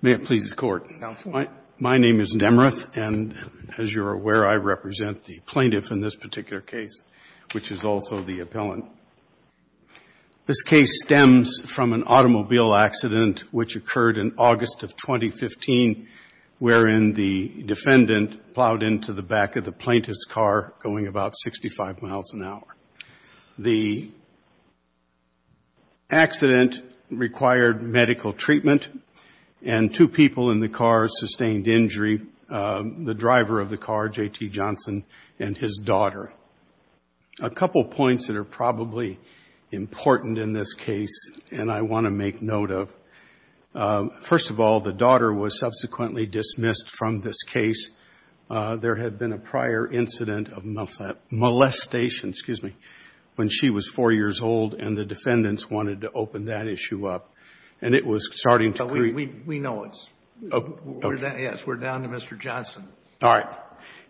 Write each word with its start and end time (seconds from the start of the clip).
May 0.00 0.12
it 0.12 0.24
please 0.24 0.48
the 0.48 0.56
Court. 0.56 0.86
My 1.78 1.98
name 1.98 2.20
is 2.20 2.32
Demarest, 2.32 2.96
and 2.96 3.34
as 3.78 3.92
you're 3.92 4.12
aware, 4.12 4.46
I 4.46 4.54
represent 4.54 5.24
the 5.24 5.40
plaintiff 5.44 5.90
in 5.90 6.00
this 6.00 6.14
particular 6.16 6.62
case, 6.62 7.02
which 7.52 7.70
is 7.70 7.84
also 7.84 8.22
the 8.22 8.40
appellant. 8.40 8.86
This 10.46 10.62
case 10.62 11.02
stems 11.02 11.60
from 11.66 11.92
an 11.92 12.04
automobile 12.04 12.74
accident 12.74 13.44
which 13.50 13.76
occurred 13.76 14.16
in 14.16 14.36
August 14.38 14.84
of 14.84 14.96
2015, 14.96 16.08
wherein 16.58 17.12
the 17.12 17.64
defendant 17.64 18.54
plowed 18.54 18.82
into 18.82 19.12
the 19.12 19.22
back 19.22 19.56
of 19.56 19.64
the 19.64 19.72
plaintiff's 19.72 20.24
car 20.24 20.74
going 20.82 21.06
about 21.06 21.34
65 21.36 22.00
miles 22.02 22.32
an 22.32 22.44
hour. 22.44 22.76
The 23.58 24.10
accident 26.10 26.80
required 27.10 27.82
medical 27.82 28.32
treatment, 28.32 28.88
and 29.64 29.94
two 29.94 30.08
people 30.08 30.50
in 30.50 30.60
the 30.60 30.68
car 30.68 31.08
sustained 31.08 31.68
injury, 31.68 32.20
um, 32.50 33.04
the 33.04 33.14
driver 33.14 33.60
of 33.60 33.70
the 33.70 33.76
car, 33.76 34.08
J.T. 34.08 34.48
Johnson, 34.48 35.04
and 35.38 35.56
his 35.56 35.80
daughter. 35.82 36.32
A 37.40 37.50
couple 37.50 37.84
points 37.84 38.28
that 38.28 38.36
are 38.36 38.44
probably 38.44 39.18
important 39.70 40.38
in 40.38 40.52
this 40.52 40.72
case, 40.72 41.30
and 41.50 41.70
I 41.70 41.82
want 41.82 42.04
to 42.04 42.10
make 42.10 42.40
note 42.40 42.70
of. 42.70 42.92
Um, 43.74 44.10
first 44.10 44.50
of 44.50 44.60
all, 44.60 44.80
the 44.80 44.92
daughter 44.92 45.32
was 45.32 45.58
subsequently 45.58 46.26
dismissed 46.26 46.90
from 46.90 47.20
this 47.20 47.42
case. 47.42 47.90
Uh, 48.48 48.76
there 48.76 48.94
had 48.94 49.18
been 49.18 49.32
a 49.32 49.38
prior 49.38 49.90
incident 49.90 50.52
of 50.52 50.64
molestation, 50.64 52.28
excuse 52.28 52.62
me, 52.62 52.74
when 53.36 53.48
she 53.48 53.70
was 53.70 53.88
four 53.88 54.12
years 54.12 54.40
old, 54.40 54.74
and 54.74 54.96
the 54.96 55.04
defendants 55.04 55.68
wanted 55.68 56.02
to 56.02 56.10
open 56.12 56.46
that 56.46 56.68
issue 56.68 57.06
up. 57.06 57.30
And 57.80 57.94
it 57.94 58.06
was 58.06 58.30
starting 58.34 58.74
to 58.74 58.86
create 58.86 59.46
We 59.46 59.58
know 59.58 59.84
it's, 59.84 60.08
oh, 60.52 60.78
yes, 61.12 61.66
we're 61.66 61.76
down 61.76 62.02
to 62.02 62.08
Mr. 62.08 62.38
Johnson. 62.38 62.88
All 63.22 63.30
right. 63.30 63.52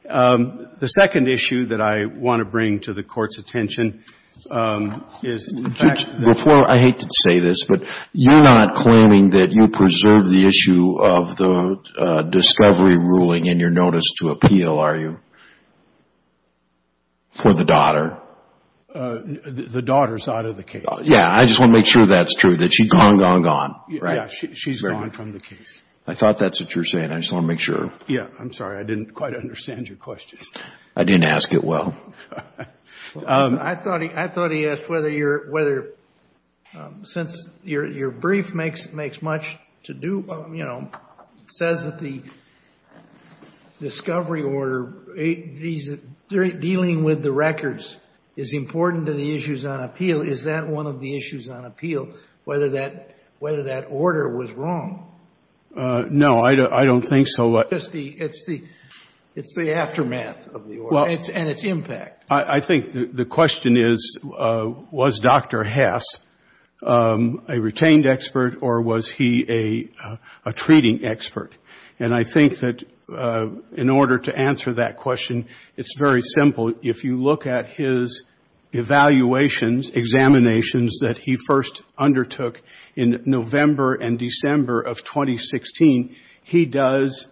Um, 0.08 0.68
the 0.80 0.86
second 0.86 1.28
issue 1.28 1.66
that 1.66 1.80
I 1.80 2.04
want 2.04 2.40
to 2.40 2.44
bring 2.44 2.80
to 2.80 2.92
the 2.92 3.02
Court's 3.02 3.38
attention 3.38 4.04
um, 4.50 5.04
is 5.22 5.46
the 5.46 5.70
fact 5.70 6.06
that 6.06 6.20
Before, 6.20 6.68
I 6.68 6.76
hate 6.76 6.98
to 6.98 7.08
say 7.26 7.38
this, 7.38 7.64
but 7.64 7.88
you're 8.12 8.42
not 8.42 8.74
claiming 8.74 9.30
that 9.30 9.52
you 9.52 9.68
preserved 9.68 10.28
the 10.28 10.46
issue 10.46 11.00
of 11.00 11.36
the 11.36 11.78
uh, 11.96 12.22
discovery 12.22 12.98
ruling 12.98 13.46
in 13.46 13.58
your 13.58 13.70
notice 13.70 14.12
to 14.20 14.30
appeal, 14.30 14.78
are 14.78 14.96
you, 14.96 15.18
for 17.30 17.54
the 17.54 17.64
daughter? 17.64 18.20
Uh, 18.94 19.20
the 19.24 19.82
daughter's 19.82 20.28
out 20.28 20.46
of 20.46 20.56
the 20.56 20.62
case. 20.62 20.84
Yeah, 21.02 21.28
I 21.28 21.46
just 21.46 21.58
want 21.58 21.72
to 21.72 21.78
make 21.78 21.86
sure 21.86 22.06
that's 22.06 22.34
true, 22.34 22.56
that 22.56 22.72
she's 22.72 22.90
gone, 22.90 23.18
gone, 23.18 23.42
gone. 23.42 23.74
right? 24.00 24.30
Yeah, 24.30 24.48
she's 24.54 24.82
gone 24.82 25.10
from 25.10 25.32
the 25.32 25.40
case. 25.40 25.80
I 26.06 26.14
thought 26.14 26.38
that's 26.38 26.60
what 26.60 26.74
you're 26.74 26.84
saying. 26.84 27.10
I 27.12 27.20
just 27.20 27.32
want 27.32 27.44
to 27.44 27.48
make 27.48 27.60
sure. 27.60 27.90
Yeah, 28.06 28.26
I'm 28.38 28.52
sorry. 28.52 28.78
I 28.78 28.82
didn't 28.82 29.14
quite 29.14 29.34
understand 29.34 29.88
your 29.88 29.96
question. 29.96 30.38
I 30.94 31.04
didn't 31.04 31.24
ask 31.24 31.52
it 31.52 31.64
well. 31.64 31.94
Um, 33.16 33.60
I 33.60 33.76
thought 33.76 34.50
he 34.50 34.66
asked 34.66 34.88
whether 34.88 35.08
you're, 35.08 35.48
whether, 35.48 35.90
um, 36.76 37.04
since 37.04 37.48
your 37.62 38.10
brief 38.10 38.52
makes 38.52 39.22
much 39.22 39.56
to 39.84 39.94
do, 39.94 40.24
um, 40.28 40.52
you 40.54 40.64
know, 40.64 40.90
says 41.46 41.84
that 41.84 42.00
the 42.00 42.22
discovery 43.80 44.42
order, 44.42 44.94
eh, 45.16 45.70
dealing 46.28 47.04
with 47.04 47.22
the 47.22 47.30
records, 47.30 47.96
is 48.34 48.52
important 48.52 49.06
to 49.06 49.12
the 49.12 49.32
issues 49.36 49.64
on 49.64 49.80
appeal. 49.80 50.22
Is 50.22 50.44
that 50.44 50.66
one 50.66 50.88
of 50.88 51.00
the 51.00 51.16
issues 51.16 51.48
on 51.48 51.64
appeal, 51.64 52.14
whether 52.44 52.70
that 52.70 53.86
order 53.90 54.36
was 54.36 54.50
wrong? 54.50 55.13
Uh, 55.76 56.04
no, 56.10 56.40
I 56.40 56.54
don't 56.54 57.02
think 57.02 57.26
so. 57.28 57.56
It's 59.36 59.54
the 59.54 59.72
aftermath 59.72 60.48
of 60.54 60.68
the 60.68 60.78
order 60.78 61.10
and 61.10 61.48
its 61.48 61.64
impact. 61.64 62.30
I 62.30 62.60
think 62.60 62.92
the 62.92 63.24
question 63.24 63.76
is, 63.76 64.16
uh, 64.24 64.68
was 64.90 65.18
Dr. 65.18 65.64
Hess 65.64 66.04
um, 66.82 67.44
a 67.48 67.60
retained 67.60 68.06
expert 68.06 68.58
or 68.60 68.82
was 68.82 69.08
he 69.08 69.44
a 69.48 70.18
uh, 70.44 70.52
treating 70.52 71.04
expert? 71.04 71.54
And 71.98 72.14
I 72.14 72.24
think 72.24 72.58
that 72.58 72.84
in 73.76 73.90
order 73.90 74.18
to 74.18 74.36
answer 74.36 74.74
that 74.74 74.96
question, 74.96 75.48
it's 75.76 75.94
very 75.98 76.22
simple. 76.22 76.72
If 76.82 77.04
you 77.04 77.16
look 77.16 77.46
at 77.46 77.68
his 77.70 78.22
evaluations, 78.74 79.90
examinations 79.90 80.98
that 81.00 81.16
he 81.18 81.36
first 81.36 81.82
undertook 81.96 82.60
in 82.96 83.22
November 83.24 83.94
and 83.94 84.18
December 84.18 84.80
of 84.80 85.04
2016, 85.04 86.16
he 86.42 86.66
does 86.66 87.28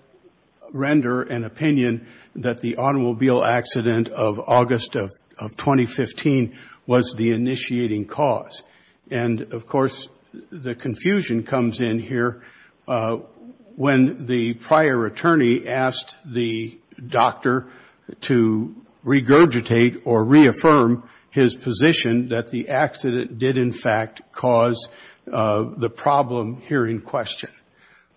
render 0.72 1.22
an 1.22 1.44
opinion 1.44 2.06
that 2.36 2.60
the 2.60 2.76
automobile 2.76 3.44
accident 3.44 4.08
of 4.08 4.38
August 4.38 4.96
of 4.96 5.10
2015 5.38 6.56
was 6.86 7.12
the 7.16 7.32
initiating 7.32 8.06
cause. 8.06 8.62
And, 9.10 9.52
of 9.52 9.66
course, 9.66 10.08
the 10.50 10.74
confusion 10.74 11.42
comes 11.42 11.80
in 11.80 11.98
here 11.98 12.42
uh, 12.88 13.18
when 13.76 14.26
the 14.26 14.54
prior 14.54 15.06
attorney 15.06 15.68
asked 15.68 16.16
the 16.24 16.78
doctor 17.04 17.66
to 18.22 18.74
regurgitate 19.04 20.02
or 20.06 20.24
reaffirm 20.24 21.08
his 21.32 21.54
position 21.54 22.28
that 22.28 22.50
the 22.50 22.68
accident 22.68 23.38
did, 23.38 23.58
in 23.58 23.72
fact, 23.72 24.20
cause 24.32 24.88
uh, 25.30 25.64
the 25.76 25.90
problem 25.90 26.60
here 26.60 26.86
in 26.86 27.00
question. 27.00 27.50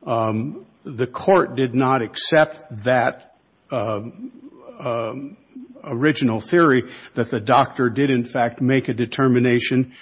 Um, 0.06 0.66
the 0.84 1.08
court 1.08 1.56
did 1.56 1.74
not 1.74 2.02
accept 2.02 2.84
that 2.84 3.36
um, 3.72 4.32
um, 4.80 5.38
original 5.84 6.42
theory 6.42 6.84
that 7.16 7.30
the 7.32 7.40
doctor 7.40 7.90
did, 7.90 8.10
in 8.10 8.26
fact, 8.26 8.62
make 8.62 8.90
a 8.90 8.94
determination 8.94 9.94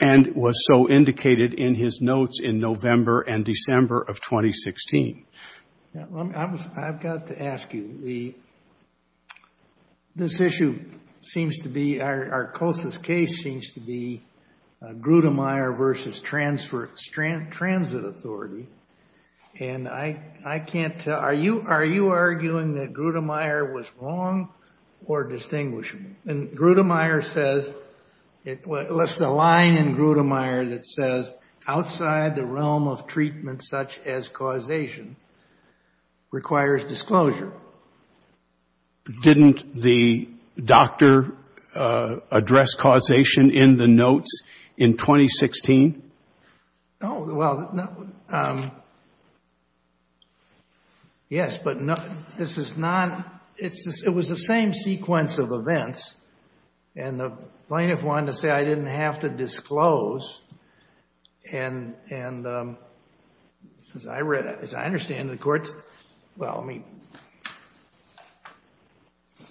and 0.00 0.34
was 0.34 0.62
so 0.70 0.88
indicated 0.88 1.54
in 1.54 1.74
his 1.74 2.00
notes 2.00 2.38
in 2.42 2.58
November 2.58 3.20
and 3.20 3.44
December 3.44 4.00
of 4.00 4.20
2016. 4.20 5.24
I've 5.96 7.00
got 7.00 7.28
to 7.28 7.42
ask 7.42 7.72
you, 7.72 7.98
the 8.02 8.34
this 10.14 10.40
issue 10.40 10.84
seems 11.20 11.58
to 11.60 11.68
be, 11.68 12.00
our 12.00 12.50
closest 12.52 13.02
case 13.02 13.42
seems 13.42 13.72
to 13.72 13.80
be 13.80 14.22
uh, 14.80 14.92
Grudemeyer 14.92 15.76
versus 15.76 16.20
Transit 16.20 18.04
Authority. 18.04 18.66
And 19.60 19.88
I 19.88 20.62
can't 20.66 20.98
tell, 21.00 21.18
are 21.18 21.34
you 21.34 21.62
arguing 21.66 22.74
that 22.74 22.92
Grudemeyer 22.92 23.72
was 23.72 23.90
wrong 24.00 24.50
or 25.04 25.24
distinguishable? 25.24 26.10
And 26.26 26.50
Grudemeyer 26.50 27.24
says, 27.24 27.72
what's 28.64 29.16
the 29.16 29.28
line 29.28 29.74
in 29.74 29.96
Grudemeyer 29.96 30.70
that 30.70 30.84
says, 30.84 31.34
outside 31.66 32.36
the 32.36 32.46
realm 32.46 32.86
of 32.86 33.06
treatment 33.06 33.62
such 33.62 33.98
as 34.06 34.28
causation 34.28 35.16
requires 36.30 36.84
disclosure? 36.84 37.52
Didn't 39.22 39.74
the 39.74 40.28
doctor 40.62 41.32
address 41.74 42.74
causation 42.74 43.50
in 43.50 43.76
the 43.76 43.86
notes 43.86 44.42
in 44.76 44.96
2016? 44.96 46.02
Oh, 47.00 47.32
well, 47.32 48.12
um 48.32 48.72
yes, 51.28 51.58
but 51.58 51.80
no 51.80 51.94
this 52.36 52.58
is 52.58 52.76
not, 52.76 53.40
It's. 53.56 54.02
it 54.02 54.10
was 54.10 54.28
the 54.28 54.36
same 54.36 54.72
sequence 54.72 55.38
of 55.38 55.52
events. 55.52 56.16
And 56.96 57.20
the 57.20 57.30
plaintiff 57.68 58.02
wanted 58.02 58.26
to 58.26 58.32
say 58.32 58.50
I 58.50 58.64
didn't 58.64 58.86
have 58.86 59.20
to 59.20 59.28
disclose. 59.28 60.40
And 61.52 61.94
and 62.10 62.46
um 62.46 62.78
as 63.94 64.06
I 64.06 64.20
read 64.20 64.46
as 64.46 64.74
I 64.74 64.84
understand 64.84 65.30
the 65.30 65.36
court's, 65.36 65.72
well, 66.36 66.60
I 66.60 66.64
mean. 66.64 66.84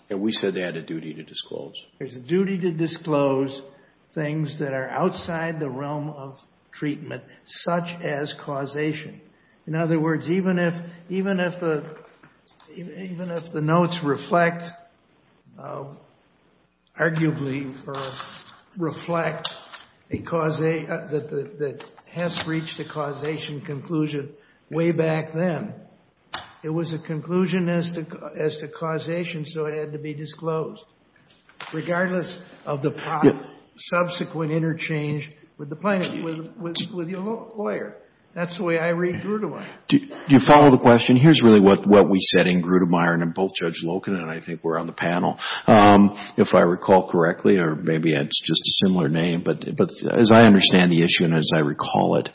And 0.09 0.21
we 0.21 0.31
said 0.31 0.53
they 0.53 0.61
had 0.61 0.77
a 0.77 0.81
duty 0.81 1.13
to 1.15 1.23
disclose. 1.23 1.85
There's 1.99 2.15
a 2.15 2.19
duty 2.19 2.57
to 2.59 2.71
disclose 2.71 3.61
things 4.13 4.59
that 4.59 4.73
are 4.73 4.89
outside 4.89 5.59
the 5.59 5.69
realm 5.69 6.09
of 6.09 6.43
treatment 6.71 7.23
such 7.43 7.93
as 8.03 8.33
causation. 8.33 9.19
In 9.65 9.75
other 9.75 9.99
words, 9.99 10.31
even 10.31 10.59
if 10.59 10.81
even 11.09 11.39
if 11.39 11.59
the 11.59 13.61
notes 13.61 14.03
reflect, 14.03 14.71
uh, 15.59 15.85
arguably 16.97 17.73
reflect 18.77 19.57
a 20.09 20.19
causation, 20.19 20.89
uh, 20.89 21.07
that 21.11 21.83
Hess 22.07 22.47
reached 22.47 22.79
a 22.79 22.85
causation 22.85 23.61
conclusion 23.61 24.31
way 24.71 24.91
back 24.91 25.33
then, 25.33 25.73
It 26.63 26.69
was 26.69 26.93
a 26.93 26.97
conclusion 26.97 27.69
as 27.69 27.91
to 27.93 28.05
as 28.35 28.57
to 28.59 28.67
causation, 28.67 29.45
so 29.45 29.65
it 29.65 29.75
had 29.75 29.91
to 29.93 29.99
be 29.99 30.13
disclosed, 30.13 30.85
regardless 31.71 32.41
of 32.65 32.81
the 32.81 32.91
subsequent 33.77 34.51
interchange 34.51 35.29
with 35.57 35.69
the 35.69 35.75
plaintiff, 35.75 36.23
with 36.23 36.91
with 36.91 37.09
your 37.09 37.21
lawyer. 37.55 37.97
That's 38.33 38.57
the 38.57 38.63
way 38.63 38.77
I 38.77 38.89
read 38.89 39.21
Grudemeyer. 39.21 39.65
Do 39.87 39.99
you 40.27 40.37
follow 40.37 40.69
the 40.69 40.77
question? 40.77 41.15
Here's 41.15 41.41
really 41.41 41.59
what 41.59 42.07
we 42.07 42.19
said 42.21 42.45
in 42.45 42.61
Grudemeyer, 42.61 43.19
and 43.19 43.33
both 43.33 43.55
Judge 43.55 43.83
Loken 43.83 44.09
and 44.09 44.29
I 44.29 44.39
think 44.39 44.63
were 44.63 44.77
on 44.77 44.85
the 44.85 44.93
panel, 44.93 45.39
um, 45.65 46.15
if 46.37 46.53
I 46.53 46.61
recall 46.61 47.09
correctly, 47.09 47.57
or 47.57 47.75
maybe 47.75 48.13
it's 48.13 48.39
just 48.39 48.61
a 48.61 48.85
similar 48.85 49.09
name. 49.09 49.41
But 49.41 49.65
as 50.11 50.31
I 50.31 50.41
understand 50.41 50.91
the 50.91 51.01
issue 51.01 51.23
and 51.23 51.33
as 51.33 51.49
I 51.55 51.61
recall 51.61 52.17
it, 52.17 52.29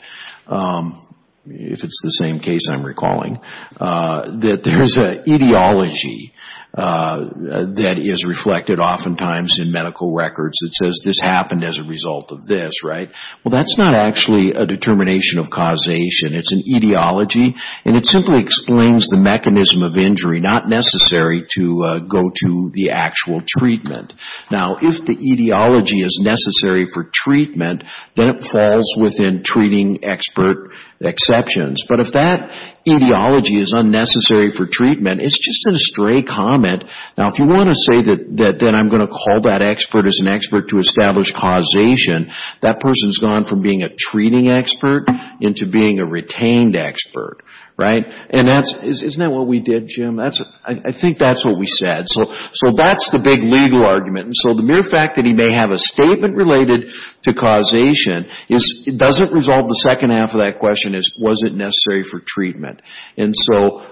um, 0.47 0.99
if 1.45 1.83
it's 1.83 2.01
the 2.01 2.09
same 2.09 2.39
case 2.39 2.61
I'm 2.69 2.83
recalling, 2.83 3.39
uh, 3.79 4.37
that 4.39 4.63
there's 4.63 4.95
an 4.95 5.23
etiology 5.27 6.33
uh, 6.75 7.19
that 7.73 7.99
is 7.99 8.25
reflected 8.25 8.79
oftentimes 8.79 9.59
in 9.59 9.71
medical 9.71 10.11
records 10.11 10.57
that 10.61 10.73
says 10.73 11.01
this 11.03 11.19
happened 11.21 11.63
as 11.63 11.77
a 11.77 11.83
result 11.83 12.31
of 12.31 12.47
this, 12.47 12.83
right? 12.83 13.11
Well, 13.43 13.51
that's 13.51 13.77
not 13.77 13.93
actually 13.93 14.53
a 14.53 14.65
determination 14.65 15.37
of 15.37 15.51
causation. 15.51 16.33
It's 16.33 16.51
an 16.51 16.63
etiology, 16.67 17.57
and 17.85 17.95
it 17.95 18.07
simply 18.07 18.41
explains 18.41 19.07
the 19.07 19.19
mechanism 19.19 19.83
of 19.83 19.97
injury, 19.97 20.39
not 20.39 20.67
necessary 20.67 21.45
to 21.59 21.83
uh, 21.83 21.99
go 21.99 22.31
to 22.43 22.71
the 22.73 22.89
actual 22.91 23.41
treatment. 23.45 24.15
Now, 24.49 24.77
if 24.81 25.05
the 25.05 25.15
etiology 25.15 25.97
is 25.97 26.19
necessary 26.19 26.85
for 26.85 27.03
treatment, 27.03 27.83
then 28.15 28.37
it 28.37 28.43
falls 28.43 28.95
within 28.97 29.43
treating 29.43 30.03
expert 30.03 30.73
exceptions. 31.33 31.83
But 31.87 31.99
if 31.99 32.13
that 32.13 32.51
etiology 32.87 33.57
is 33.57 33.73
unnecessary 33.75 34.51
for 34.51 34.65
treatment, 34.65 35.21
it's 35.21 35.39
just 35.39 35.65
a 35.67 35.77
stray 35.77 36.21
comment. 36.21 36.83
Now, 37.17 37.27
if 37.29 37.39
you 37.39 37.45
want 37.45 37.69
to 37.69 37.75
say 37.75 38.01
that 38.03 38.37
that 38.37 38.59
then 38.59 38.75
I'm 38.75 38.89
going 38.89 39.05
to 39.05 39.13
call 39.13 39.41
that 39.41 39.61
expert 39.61 40.05
as 40.05 40.19
an 40.19 40.27
expert 40.27 40.69
to 40.69 40.79
establish 40.79 41.31
causation, 41.31 42.31
that 42.59 42.79
person's 42.79 43.17
gone 43.17 43.45
from 43.45 43.61
being 43.61 43.83
a 43.83 43.89
treating 43.89 44.49
expert 44.49 45.05
into 45.39 45.65
being 45.65 45.99
a 45.99 46.05
retained 46.05 46.75
expert, 46.75 47.37
right? 47.77 48.05
And 48.29 48.47
that's, 48.47 48.73
isn't 48.73 49.21
that 49.21 49.31
what 49.31 49.47
we 49.47 49.59
did, 49.59 49.87
Jim? 49.87 50.15
That's, 50.15 50.41
I 50.65 50.91
think 50.91 51.17
that's 51.17 51.45
what 51.45 51.57
we 51.57 51.67
said. 51.67 52.09
So 52.09 52.33
so 52.51 52.73
that's 52.75 53.09
the 53.09 53.19
big 53.19 53.41
legal 53.41 53.85
argument. 53.85 54.25
And 54.25 54.35
so 54.35 54.53
the 54.53 54.63
mere 54.63 54.83
fact 54.83 55.15
that 55.15 55.25
he 55.25 55.33
may 55.33 55.51
have 55.51 55.71
a 55.71 55.77
statement 55.77 56.35
related 56.35 56.93
to 57.23 57.33
causation 57.33 58.27
is 58.49 58.83
it 58.85 58.97
doesn't 58.97 59.31
resolve 59.31 59.67
the 59.67 59.75
second 59.75 60.11
half 60.11 60.33
of 60.33 60.39
that 60.39 60.59
question, 60.59 60.95
is, 60.95 61.15
was 61.19 61.41
it 61.43 61.53
necessary 61.53 62.03
for 62.03 62.19
treatment? 62.19 62.72
And 63.17 63.35
so 63.37 63.83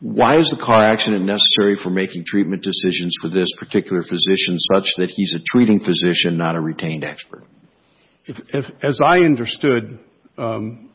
why 0.00 0.36
is 0.36 0.50
the 0.50 0.56
car 0.56 0.82
accident 0.82 1.24
necessary 1.24 1.76
for 1.76 1.90
making 1.90 2.24
treatment 2.24 2.62
decisions 2.62 3.16
for 3.20 3.28
this 3.28 3.54
particular 3.54 4.02
physician 4.02 4.58
such 4.58 4.96
that 4.96 5.10
he's 5.10 5.34
a 5.34 5.40
treating 5.40 5.80
physician, 5.80 6.36
not 6.36 6.56
a 6.56 6.60
retained 6.60 7.04
expert? 7.04 7.44
As 8.82 9.00
I 9.00 9.20
understood 9.20 10.00
um, 10.36 10.90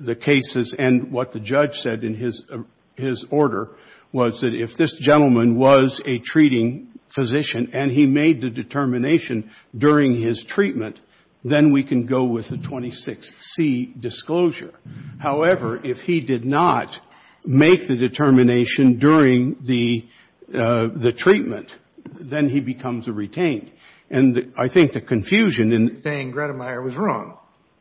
the 0.00 0.14
cases 0.14 0.72
and 0.72 1.10
what 1.12 1.32
the 1.32 1.40
judge 1.40 1.80
said 1.80 2.04
in 2.04 2.14
uh, 2.14 2.62
his 2.96 3.24
order 3.30 3.70
was 4.12 4.40
that 4.40 4.54
if 4.54 4.76
this 4.76 4.92
gentleman 4.92 5.56
was 5.56 6.00
a 6.06 6.18
treating 6.18 6.88
physician 7.08 7.70
and 7.72 7.90
he 7.90 8.06
made 8.06 8.40
the 8.40 8.50
determination 8.50 9.50
during 9.76 10.14
his 10.14 10.42
treatment, 10.42 10.98
then 11.44 11.72
we 11.72 11.84
can 11.84 12.06
go 12.06 12.24
with 12.24 12.48
the 12.48 12.56
26C 12.56 14.00
disclosure. 14.00 14.74
However, 15.18 15.80
if 15.82 16.00
he 16.00 16.20
did 16.20 16.44
not 16.44 16.98
make 17.46 17.86
the 17.86 17.96
determination 17.96 18.98
during 18.98 19.56
the 19.62 20.06
uh, 20.54 20.88
the 20.94 21.12
treatment, 21.12 21.74
then 22.20 22.48
he 22.48 22.60
becomes 22.60 23.06
a 23.06 23.12
retained. 23.12 23.70
And 24.10 24.54
I 24.56 24.68
think 24.68 24.92
the 24.92 25.00
confusion 25.00 25.72
in 25.72 26.02
Saying 26.02 26.32
Gretemeyer 26.32 26.82
was 26.82 26.96
wrong, 26.96 27.36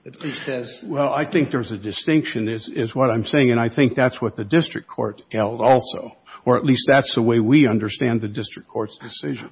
at 0.05 0.21
least 0.21 0.47
as 0.49 0.83
Well, 0.85 1.13
I 1.13 1.23
think 1.23 1.51
there's 1.51 1.71
a 1.71 1.77
distinction 1.77 2.49
is 2.49 2.67
is 2.67 2.93
what 2.93 3.09
I'm 3.09 3.25
saying, 3.25 3.51
and 3.51 3.59
I 3.59 3.69
think 3.69 3.95
that's 3.95 4.21
what 4.21 4.35
the 4.35 4.43
district 4.43 4.87
court 4.87 5.21
held 5.31 5.61
also, 5.61 6.11
or 6.45 6.57
at 6.57 6.65
least 6.65 6.87
that's 6.89 7.15
the 7.15 7.21
way 7.21 7.39
we 7.39 7.67
understand 7.67 8.21
the 8.21 8.27
district 8.27 8.67
court's 8.67 8.97
decision. 8.97 9.49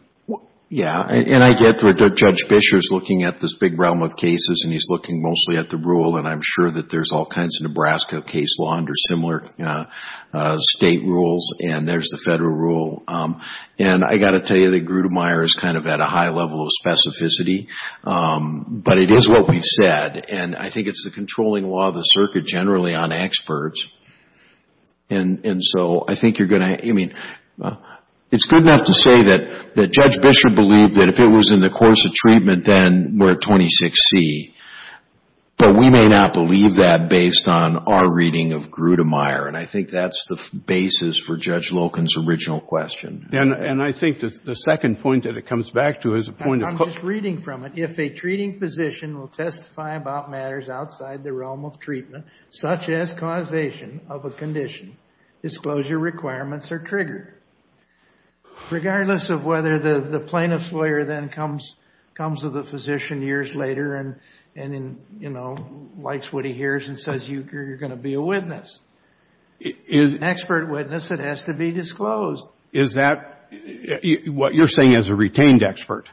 Yeah, 0.68 1.00
and 1.00 1.44
I 1.44 1.54
get 1.54 1.78
that 1.78 2.14
Judge 2.16 2.46
Fischer's 2.48 2.90
looking 2.90 3.22
at 3.22 3.40
this 3.40 3.54
big 3.54 3.80
realm 3.80 4.02
of 4.02 4.18
cases 4.18 4.62
and 4.64 4.74
he's 4.74 4.90
looking 4.90 5.22
mostly 5.22 5.58
at 5.58 5.70
the 5.70 5.78
rule, 5.78 6.18
and 6.18 6.28
I'm 6.28 6.42
sure 6.44 6.72
that 6.72 6.90
there's 6.90 7.12
all 7.12 7.28
kinds 7.28 7.62
of 7.62 7.68
Nebraska 7.68 8.24
case 8.24 8.58
law 8.58 8.74
under 8.74 8.94
similar 8.96 9.44
uh, 9.60 9.86
uh, 10.34 10.58
state 10.58 11.04
rules, 11.04 11.54
and 11.62 11.88
there's 11.88 12.10
the 12.10 12.18
federal 12.18 12.56
rule. 12.56 13.04
Um, 13.08 13.42
and 13.78 14.04
I 14.04 14.18
got 14.18 14.32
to 14.32 14.40
tell 14.40 14.58
you 14.58 14.72
that 14.72 14.88
Gretemeyer 14.88 15.44
is 15.44 15.54
kind 15.54 15.78
of 15.78 15.86
at 15.86 16.02
a 16.02 16.06
high 16.06 16.32
level 16.32 16.64
of 16.64 16.72
specificity, 16.84 17.70
um, 18.04 18.82
but 18.84 18.98
it 18.98 19.12
is 19.12 19.30
what 19.30 19.48
we've 19.48 19.64
said, 19.64 20.26
and 20.32 20.56
I 20.56 20.72
think 20.72 20.88
it's 20.88 21.04
the 21.04 21.12
controlling 21.12 21.68
law 21.70 21.90
of 21.90 21.94
the 21.94 22.02
circuit 22.02 22.48
generally 22.48 22.96
on 22.96 23.12
experts. 23.12 23.88
And 25.12 25.46
and 25.46 25.62
so 25.64 26.06
I 26.08 26.16
think 26.16 26.40
you're 26.40 26.48
going 26.48 26.78
to, 26.78 26.88
I 26.88 26.92
mean, 26.92 27.14
uh, 27.62 27.76
it's 28.31 28.45
good 28.45 28.63
enough 28.63 28.86
to 28.86 28.94
say 28.94 29.24
that 29.24 29.92
Judge 29.92 30.19
Fischer 30.19 30.50
believed 30.50 30.95
that 30.95 31.10
if 31.10 31.19
it 31.19 31.27
was 31.27 31.50
in 31.50 31.60
the 31.60 31.69
course 31.69 32.06
of 32.06 32.13
treatment, 32.13 32.66
then 32.66 33.18
we're 33.18 33.31
at 33.31 33.39
26C, 33.39 34.54
but 35.57 35.77
we 35.77 35.89
may 35.89 36.04
not 36.04 36.33
believe 36.33 36.75
that 36.75 37.07
based 37.07 37.48
on 37.48 37.77
our 37.88 38.12
reading 38.12 38.51
of 38.51 38.69
Gretemeyer, 38.69 39.48
and 39.48 39.56
I 39.56 39.66
think 39.66 39.89
that's 39.89 40.25
the 40.25 40.36
basis 40.54 41.18
for 41.19 41.38
Judge 41.38 41.69
Loken's 41.69 42.18
original 42.18 42.60
question. 42.60 43.30
And 43.31 43.81
I 43.81 43.92
think 43.92 44.19
the 44.19 44.56
second 44.56 45.01
point 45.01 45.24
that 45.24 45.38
it 45.38 45.45
comes 45.45 45.69
back 45.69 46.01
to 46.01 46.16
is 46.16 46.28
a 46.28 46.33
point 46.33 46.63
of 46.63 46.69
I'm 46.69 46.78
just 46.78 47.04
reading 47.04 47.42
from 47.42 47.63
it. 47.63 47.78
If 47.78 48.00
a 48.00 48.10
treating 48.10 48.60
physician 48.60 49.19
will 49.19 49.28
testify 49.28 49.95
about 49.95 50.31
matters 50.31 50.69
outside 50.69 51.24
the 51.24 51.31
realm 51.31 51.63
of 51.63 51.80
treatment, 51.80 52.25
such 52.50 52.89
as 52.89 53.13
causation 53.13 54.01
of 54.10 54.25
a 54.25 54.31
condition, 54.31 54.98
disclosure 55.42 56.00
requirements 56.00 56.71
are 56.71 56.80
triggered. 56.80 57.31
Regardless 58.72 59.30
of 59.30 59.46
whether 59.46 59.78
the 59.78 60.20
plaintiff's 60.20 60.72
lawyer 60.72 61.06
then 61.06 61.30
comes 61.30 61.76
comes 62.16 62.42
to 62.42 62.50
the 62.50 62.64
physician 62.64 63.22
years 63.22 63.54
later 63.56 63.96
and, 63.96 64.16
and 64.56 64.74
in 64.74 65.00
you 65.20 65.30
know, 65.30 65.58
likes 65.98 66.32
what 66.32 66.46
he 66.46 66.54
hears 66.54 66.88
and 66.88 66.98
says 66.98 67.30
you're 67.30 67.76
going 67.78 67.92
to 67.92 67.98
be 67.98 68.14
a 68.14 68.22
witness. 68.22 68.80
An 69.62 70.24
expert 70.24 70.69
witness, 70.69 71.12
it 71.12 71.19
has 71.19 71.44
to 71.45 71.54
be 71.54 71.72
disclosed. 71.72 72.48
Is 72.72 72.94
that 72.94 73.50
what 74.28 74.54
you're 74.54 74.68
saying 74.68 74.95
as 74.95 75.10
a 75.10 75.16
retained 75.16 75.62
expert? 75.62 76.10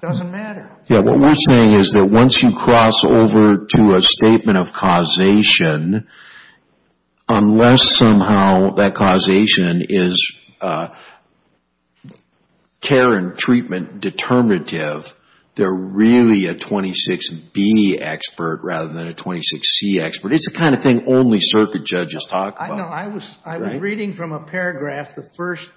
Doesn't 0.00 0.30
matter. 0.30 0.70
Yeah, 0.86 1.00
what 1.00 1.18
we're 1.18 1.34
saying 1.34 1.72
is 1.72 1.92
that 1.92 2.04
once 2.04 2.42
you 2.42 2.54
cross 2.54 3.04
over 3.04 3.64
to 3.66 3.94
a 3.94 4.02
statement 4.02 4.58
of 4.58 4.72
causation, 4.72 6.08
unless 7.28 7.96
somehow 7.96 8.74
that 8.74 8.94
causation 8.94 9.86
is 9.88 10.34
uh, 10.60 10.88
care 12.84 13.10
and 13.12 13.36
treatment 13.36 14.00
determinative, 14.00 15.14
they're 15.54 15.72
really 15.72 16.46
a 16.46 16.54
26B 16.54 18.00
expert 18.00 18.60
rather 18.62 18.92
than 18.92 19.08
a 19.08 19.12
26C 19.12 19.98
expert. 20.00 20.32
It's 20.32 20.46
the 20.46 20.56
kind 20.56 20.74
of 20.74 20.82
thing 20.82 21.06
only 21.06 21.38
circuit 21.40 21.84
judges 21.84 22.26
talk 22.26 22.56
about. 22.56 22.70
I 22.70 22.76
know. 22.76 22.84
I 22.84 23.08
was 23.08 23.38
I 23.44 23.58
was 23.58 23.80
reading 23.80 24.12
from 24.12 24.32
a 24.32 24.40
paragraph, 24.40 25.14
the 25.14 25.28
first 25.36 25.70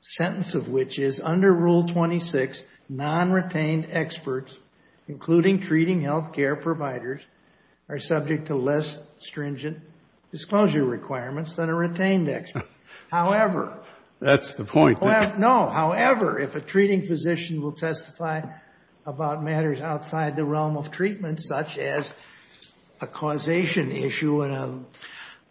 sentence 0.00 0.54
of 0.54 0.68
which 0.68 0.98
is, 0.98 1.20
under 1.20 1.52
Rule 1.54 1.86
26, 1.86 2.62
non-retained 2.88 3.88
experts, 3.90 4.58
including 5.08 5.60
treating 5.60 6.02
health 6.02 6.32
care 6.32 6.56
providers, 6.56 7.22
are 7.88 7.98
subject 7.98 8.46
to 8.46 8.56
less 8.56 8.98
stringent 9.18 9.78
disclosure 10.30 10.84
requirements 10.84 11.54
than 11.54 11.68
a 11.68 11.74
retained 11.74 12.28
expert. 12.28 12.66
However. 13.10 13.83
That's 14.20 14.54
the 14.54 14.64
point. 14.64 15.02
No. 15.02 15.68
However, 15.68 16.38
if 16.38 16.54
a 16.54 16.60
treating 16.60 17.02
physician 17.02 17.60
will 17.60 17.72
testify 17.72 18.42
about 19.06 19.42
matters 19.42 19.80
outside 19.80 20.36
the 20.36 20.44
realm 20.44 20.76
of 20.76 20.90
treatment, 20.90 21.40
such 21.40 21.78
as 21.78 22.12
a 23.00 23.06
causation 23.06 23.92
issue 23.92 24.42
in 24.42 24.52
a 24.52 24.78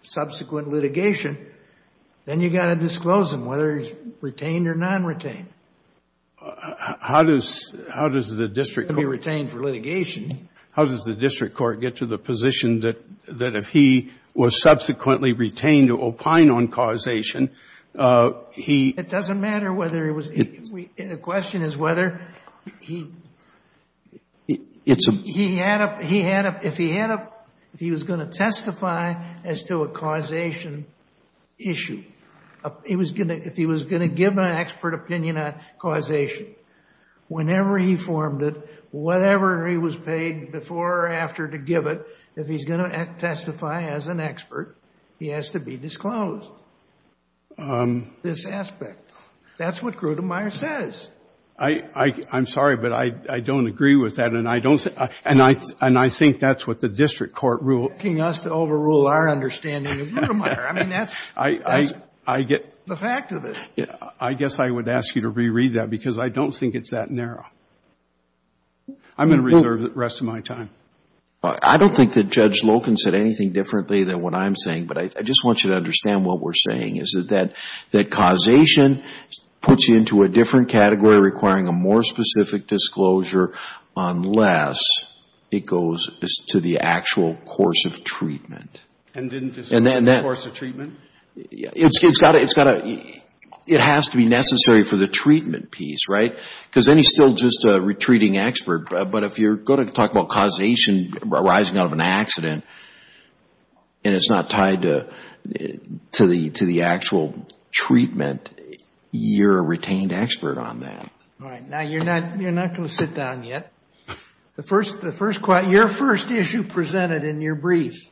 subsequent 0.01 0.69
litigation, 0.69 1.37
then 2.25 2.41
you've 2.41 2.53
got 2.53 2.67
to 2.67 2.75
disclose 2.75 3.31
them, 3.31 3.45
whether 3.45 3.77
he's 3.77 3.93
retained 4.21 4.67
or 4.67 4.75
non-retained. 4.75 5.47
How 6.37 7.23
does 7.23 7.71
the 7.71 8.49
district 8.51 8.89
court. 8.89 8.99
Be 8.99 9.05
retained 9.05 9.51
for 9.51 9.61
litigation. 9.61 10.49
How 10.71 10.85
does 10.85 11.03
the 11.03 11.13
district 11.13 11.55
court 11.55 11.79
get 11.79 11.97
to 11.97 12.05
the 12.05 12.17
position 12.17 12.81
that 12.81 13.01
that 13.27 13.55
if 13.55 13.69
he 13.69 14.11
was 14.35 14.59
subsequently 14.59 15.33
retained 15.33 15.89
to 15.89 16.01
opine 16.01 16.49
on 16.49 16.67
causation. 16.67 17.51
Uh, 17.97 18.31
it 18.55 19.09
doesn't 19.09 19.39
matter 19.39 19.71
whether 19.71 20.07
it 20.07 20.13
was. 20.13 20.29
The 20.29 21.19
question 21.21 21.61
is 21.61 21.77
whether 21.77 22.21
he. 22.81 23.11
It's 24.47 25.07
a. 25.07 25.11
He 25.11 25.57
had 25.57 25.81
a. 25.81 26.03
He 26.03 26.21
had 26.21 26.45
a. 26.45 26.59
If 26.63 26.75
he 26.75 26.89
had 26.89 27.11
a. 27.11 27.29
If 27.73 27.79
he 27.79 27.91
was 27.91 28.03
going 28.03 28.19
to 28.19 28.27
testify 28.27 29.23
as 29.43 29.63
to 29.63 29.81
a 29.81 29.87
causation 29.89 30.85
issue, 31.57 32.03
he 32.85 32.95
was 32.95 33.11
going 33.11 33.29
to 33.29 33.35
if 33.35 33.55
he 33.55 33.65
was 33.65 33.83
going 33.83 34.01
to 34.01 34.07
give 34.07 34.33
an 34.33 34.45
expert 34.45 34.93
opinion 34.93 35.37
on 35.37 35.55
causation, 35.77 36.47
whenever 37.27 37.77
he 37.77 37.95
formed 37.95 38.41
it, 38.43 38.55
whatever 38.91 39.67
he 39.67 39.77
was 39.77 39.95
paid 39.95 40.51
before 40.51 41.07
or 41.07 41.13
after 41.13 41.47
to 41.47 41.57
give 41.57 41.87
it, 41.87 42.05
if 42.35 42.47
he's 42.47 42.65
going 42.65 42.89
to 42.89 43.13
testify 43.17 43.83
as 43.83 44.07
an 44.07 44.19
expert, 44.19 44.75
he 45.19 45.27
has 45.29 45.49
to 45.49 45.59
be 45.59 45.77
disclosed. 45.77 46.49
Um, 47.57 48.13
this 48.21 48.45
aspect. 48.45 49.03
That's 49.57 49.81
what 49.81 49.97
Grudemeyer 49.97 50.51
says. 50.51 51.11
I'm 51.57 52.45
sorry, 52.47 52.77
but 52.77 52.91
I 52.93 53.39
don't 53.39 53.67
agree 53.67 53.95
with 53.95 54.15
that. 54.17 54.33
And 54.33 54.47
I 54.49 54.59
don't— 54.59 54.85
uh, 54.97 55.07
and 55.23 55.41
I—and 55.41 55.97
I 55.97 56.09
think 56.09 56.39
that's 56.39 56.65
what 56.65 56.79
the 56.79 56.89
district 56.89 57.35
court 57.35 57.61
ruled. 57.61 57.89
You're 57.89 57.95
asking 57.95 58.21
us 58.21 58.41
to 58.41 58.51
overrule 58.51 59.07
our 59.07 59.29
understanding 59.29 60.01
of 60.01 60.07
Grudemeyer. 60.07 60.69
I 60.69 60.73
mean, 60.73 60.89
that's 60.89 61.15
the 62.85 62.95
fact 62.97 63.31
of 63.31 63.45
it. 63.45 63.57
I 64.19 64.33
guess 64.33 64.59
I 64.59 64.69
would 64.69 64.89
ask 64.89 65.15
you 65.15 65.21
to 65.21 65.29
reread 65.29 65.73
that 65.73 65.89
because 65.89 66.17
I 66.17 66.29
don't 66.29 66.51
think 66.51 66.75
it's 66.75 66.91
that 66.91 67.09
narrow. 67.09 67.45
I'm 69.17 69.29
going 69.29 69.41
to 69.41 69.45
reserve 69.45 69.81
the 69.81 69.89
rest 69.89 70.21
of 70.21 70.27
my 70.27 70.41
time. 70.41 70.69
I 71.43 71.77
don't 71.77 71.93
think 71.93 72.13
that 72.13 72.29
Judge 72.29 72.61
Loken 72.61 72.97
said 72.97 73.15
anything 73.15 73.51
differently 73.51 74.05
than 74.05 74.21
what 74.21 74.33
I'm 74.33 74.55
saying, 74.55 74.85
but 74.85 74.97
I 74.97 75.21
just 75.23 75.43
want 75.43 75.63
you 75.63 75.71
to 75.71 75.75
understand 75.75 76.25
what 76.25 76.39
we're 76.39 76.53
saying, 76.53 76.97
is 76.97 77.11
that 77.29 77.53
that 77.91 78.09
causation 78.09 79.03
puts 79.59 79.87
you 79.87 79.97
into 79.97 80.23
a 80.23 80.29
different 80.29 80.69
category 80.69 81.19
requiring 81.19 81.67
a 81.67 81.71
more 81.71 82.03
specific 82.03 82.67
disclosure 82.67 83.53
unless 83.95 84.81
it 85.51 85.65
goes 85.65 86.09
to 86.47 86.59
the 86.59 86.79
actual 86.79 87.35
course 87.35 87.85
of 87.85 88.03
treatment. 88.03 88.81
And 89.13 89.29
didn't 89.29 89.53
disclose 89.53 89.83
the 89.83 90.19
course 90.21 90.45
of 90.45 90.53
treatment? 90.53 90.97
It's 91.35 92.17
got 92.19 92.31
to, 92.33 93.21
it 93.65 93.79
has 93.79 94.09
to 94.09 94.17
be 94.17 94.25
necessary 94.25 94.83
for 94.83 94.97
the 94.97 95.07
treatment 95.07 95.71
piece, 95.71 96.09
right? 96.09 96.37
Because 96.69 96.85
then 96.85 96.97
he's 96.97 97.09
still 97.09 97.33
just 97.33 97.65
a 97.65 97.81
retreating 97.81 98.37
expert. 98.37 98.89
But 98.89 99.23
if 99.23 99.39
you're 99.39 99.55
going 99.55 99.85
to 99.85 99.91
talk 99.91 100.11
about 100.11 100.29
causation 100.29 101.13
arising 101.31 101.77
out 101.77 101.85
of 101.85 101.93
an 101.93 102.01
accident 102.01 102.65
and 104.03 104.13
it's 104.13 104.29
not 104.29 104.49
tied 104.49 104.81
to 104.81 105.07
the 105.45 106.81
actual 106.83 107.47
treatment, 107.71 108.49
you're 109.11 109.59
a 109.59 109.61
retained 109.61 110.11
expert 110.11 110.57
on 110.57 110.81
that. 110.81 111.09
All 111.41 111.49
right. 111.49 111.67
Now, 111.67 111.81
you're 111.81 112.03
not 112.03 112.37
going 112.37 112.87
to 112.87 112.87
sit 112.89 113.13
down 113.13 113.43
yet. 113.43 113.71
The 114.55 114.63
first, 114.63 115.01
your 115.01 115.89
first 115.89 116.29
issue 116.31 116.63
presented 116.63 117.23
in 117.23 117.41
your 117.41 117.55
brief 117.55 118.07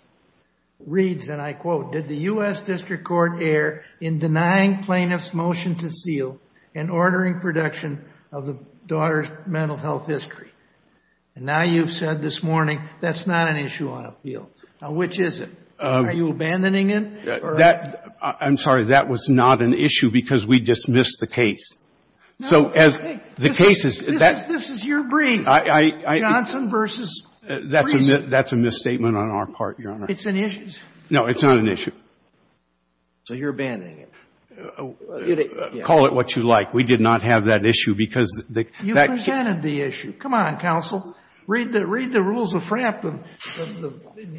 reads, 0.85 1.29
and 1.29 1.41
I 1.41 1.53
quote, 1.53 1.91
did 1.91 2.07
the 2.07 2.17
U.S. 2.17 2.61
District 2.61 3.03
Court 3.03 3.41
err 3.41 3.83
in 3.99 4.19
denying 4.19 4.83
plaintiff's 4.83 5.33
motion 5.33 5.75
to 5.75 5.89
seal 5.89 6.39
and 6.75 6.89
ordering 6.89 7.39
production 7.39 8.05
of 8.31 8.45
the 8.45 8.57
daughter's 8.85 9.27
mental 9.45 9.77
health 9.77 10.07
history? 10.07 10.51
And 11.35 11.45
now 11.45 11.63
you've 11.63 11.91
said 11.91 12.21
this 12.21 12.43
morning 12.43 12.81
that's 12.99 13.25
not 13.25 13.47
an 13.47 13.57
issue 13.57 13.89
on 13.89 14.05
appeal. 14.05 14.49
Now, 14.81 14.91
which 14.91 15.19
is 15.19 15.39
it? 15.39 15.49
Um, 15.79 16.05
Are 16.05 16.13
you 16.13 16.29
abandoning 16.29 16.91
it? 16.91 17.27
Uh, 17.27 18.07
I'm 18.21 18.57
sorry. 18.57 18.85
That 18.85 19.07
was 19.07 19.29
not 19.29 19.63
an 19.63 19.73
issue 19.73 20.11
because 20.11 20.45
we 20.45 20.59
dismissed 20.59 21.19
the 21.19 21.27
case. 21.27 21.75
So 22.41 22.69
as 22.69 22.97
the 23.35 23.49
case 23.49 23.85
is. 23.85 23.97
This 23.97 24.69
is 24.69 24.85
your 24.85 25.03
brief. 25.03 25.45
Johnson 25.45 26.69
versus. 26.69 27.25
That's 27.43 28.51
a 28.51 28.55
misstatement 28.55 29.15
on 29.17 29.29
our 29.31 29.47
part, 29.47 29.79
Your 29.79 29.93
Honor. 29.93 30.05
It's 30.09 30.25
an 30.25 30.37
issue. 30.37 30.67
No, 31.09 31.25
it's 31.25 31.41
not 31.41 31.57
an 31.57 31.67
issue. 31.67 31.91
So 33.23 33.33
you're 33.33 33.49
abandoning 33.49 33.99
it. 33.99 34.13
Uh, 34.57 34.89
uh, 35.11 35.83
call 35.83 36.05
it 36.05 36.13
what 36.13 36.35
you 36.35 36.43
like. 36.43 36.73
We 36.73 36.83
did 36.83 36.99
not 36.99 37.23
have 37.23 37.45
that 37.45 37.65
issue 37.65 37.95
because 37.95 38.45
the. 38.49 38.67
You 38.83 38.93
presented 38.93 39.61
the 39.61 39.81
issue. 39.81 40.13
Come 40.13 40.33
on, 40.33 40.59
counsel. 40.59 41.15
Read 41.47 41.71
the 41.73 41.85
rules 42.21 42.53
of 42.53 42.63
FRAP. 42.63 43.05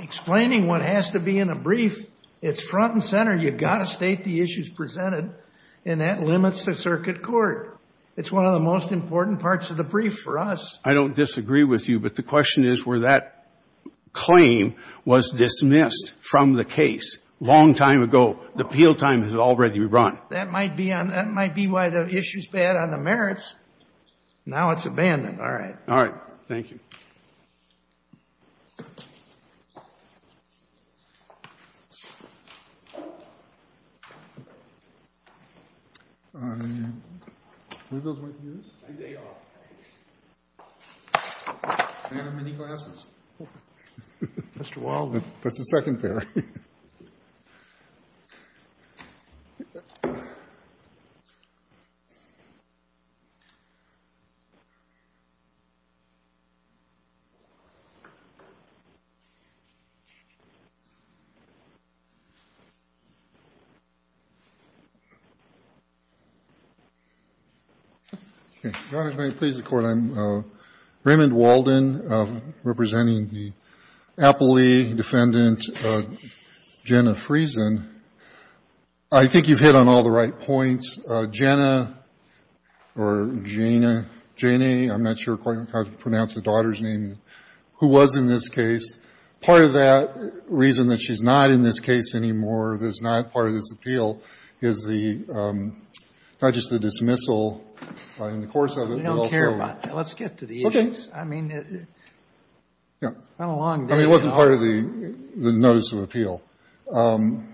Explaining 0.01 0.67
what 0.67 0.83
has 0.83 1.11
to 1.11 1.21
be 1.21 1.39
in 1.39 1.51
a 1.51 1.57
brief. 1.57 2.07
It's 2.41 2.61
front 2.61 2.95
and 2.95 3.03
center. 3.03 3.37
You've 3.37 3.59
got 3.59 3.79
to 3.79 3.87
state 3.87 4.25
the 4.25 4.41
issues 4.41 4.69
presented. 4.69 5.35
And 5.85 6.01
that 6.01 6.21
limits 6.21 6.65
the 6.65 6.75
circuit 6.75 7.23
court. 7.23 7.79
It's 8.17 8.31
one 8.31 8.45
of 8.45 8.53
the 8.53 8.61
most 8.61 8.93
important 8.93 9.41
parts 9.41 9.71
of 9.71 9.77
the 9.77 9.85
brief 9.85 10.19
for 10.19 10.39
us. 10.39 10.79
I 10.85 10.93
don't 10.93 11.17
disagree 11.17 11.65
with 11.65 11.89
you. 11.89 11.99
But 11.99 12.15
the 12.15 12.23
question 12.23 12.65
is 12.65 12.85
where 12.85 13.01
that 13.01 13.47
claim 14.13 14.77
was 15.05 15.31
dismissed 15.31 16.13
from 16.21 16.53
the 16.55 16.65
case 16.65 17.19
long 17.41 17.75
time 17.75 18.03
ago. 18.03 18.39
The 18.55 18.65
appeal 18.65 18.95
time 18.95 19.23
has 19.23 19.35
already 19.35 19.81
run. 19.81 20.19
That 20.31 20.51
might 20.51 20.77
be 20.77 20.93
on 20.93 21.09
that 21.09 21.29
might 21.29 21.55
be 21.55 21.67
why 21.67 21.89
the 21.89 22.07
issue's 22.07 22.47
bad 22.49 22.77
on 22.77 22.91
the 22.91 22.99
merits. 22.99 23.55
Now 24.45 24.71
it's 24.71 24.85
abandoned. 24.85 25.41
All 25.41 25.53
right. 25.53 25.77
All 25.89 25.97
right. 25.97 26.15
Thank 26.49 26.71
you. 26.71 26.81
They 37.93 39.17
are. 39.17 39.21
I 41.55 42.15
have 42.15 42.35
many 42.35 42.53
glasses. 42.53 43.07
Mr. 44.57 44.79
Walden. 44.79 45.23
That's 45.43 45.59
the 45.59 45.65
second 45.65 46.01
pair. 46.01 46.23
Your 68.63 68.73
Honor, 68.93 69.13
may 69.17 69.29
it 69.29 69.39
please 69.39 69.57
the 69.57 69.63
Court. 69.65 69.85
I'm 69.85 70.17
uh, 70.17 70.43
Raymond 71.03 71.33
Walden, 71.33 72.01
uh, 72.09 72.41
representing 72.63 73.27
the 73.27 73.53
appellee 74.17 74.95
defendant, 74.95 75.65
uh, 75.85 76.03
Jenna 76.85 77.11
Friesen. 77.11 77.89
I 79.11 79.27
think 79.27 79.49
you've 79.49 79.59
hit 79.59 79.75
on 79.75 79.89
all 79.89 80.05
the 80.05 80.13
right 80.13 80.39
points. 80.39 81.01
Jenna, 81.31 81.99
or 82.97 83.41
Jana, 83.43 84.09
I'm 84.45 85.03
not 85.03 85.19
sure 85.19 85.37
quite 85.37 85.59
how 85.73 85.83
to 85.83 85.91
pronounce 85.91 86.35
the 86.35 86.41
daughter's 86.41 86.81
name, 86.81 87.19
who 87.79 87.89
was 87.89 88.15
in 88.15 88.27
this 88.27 88.49
case. 88.49 88.95
Part 89.41 89.65
of 89.65 89.73
that 89.73 90.43
reason 90.47 90.87
that 90.89 91.01
she's 91.01 91.21
not 91.21 91.51
in 91.51 91.63
this 91.63 91.81
case 91.81 92.15
anymore, 92.15 92.79
that's 92.81 93.03
not 93.03 93.33
part 93.33 93.49
of 93.49 93.55
this 93.55 93.73
appeal, 93.73 94.21
is 94.61 94.87
um, 95.35 95.83
not 96.43 96.55
just 96.55 96.71
the 96.71 96.79
dismissal 96.79 97.65
uh, 98.21 98.25
in 98.27 98.41
the 98.41 98.49
course 98.49 98.77
of 98.77 98.91
it, 98.91 99.03
but 99.03 99.07
also. 99.07 99.15
We 99.15 99.21
don't 99.21 99.31
care 99.31 99.55
about 99.55 99.83
that. 99.85 99.95
Let's 99.95 100.15
get 100.15 100.39
to 100.39 100.47
the 100.47 100.65
issues. 100.67 101.09
I 101.15 101.25
mean, 101.25 101.51
it's 101.53 101.87
been 103.01 103.15
a 103.39 103.57
long 103.57 103.87
day. 103.87 103.95
I 103.95 103.97
mean, 103.99 104.07
it 104.07 104.11
wasn't 104.11 104.35
part 104.35 104.51
of 104.51 104.61
the 104.61 105.15
notice 105.37 105.93
of 105.93 106.01
appeal. 106.01 106.43
Um, 106.91 107.49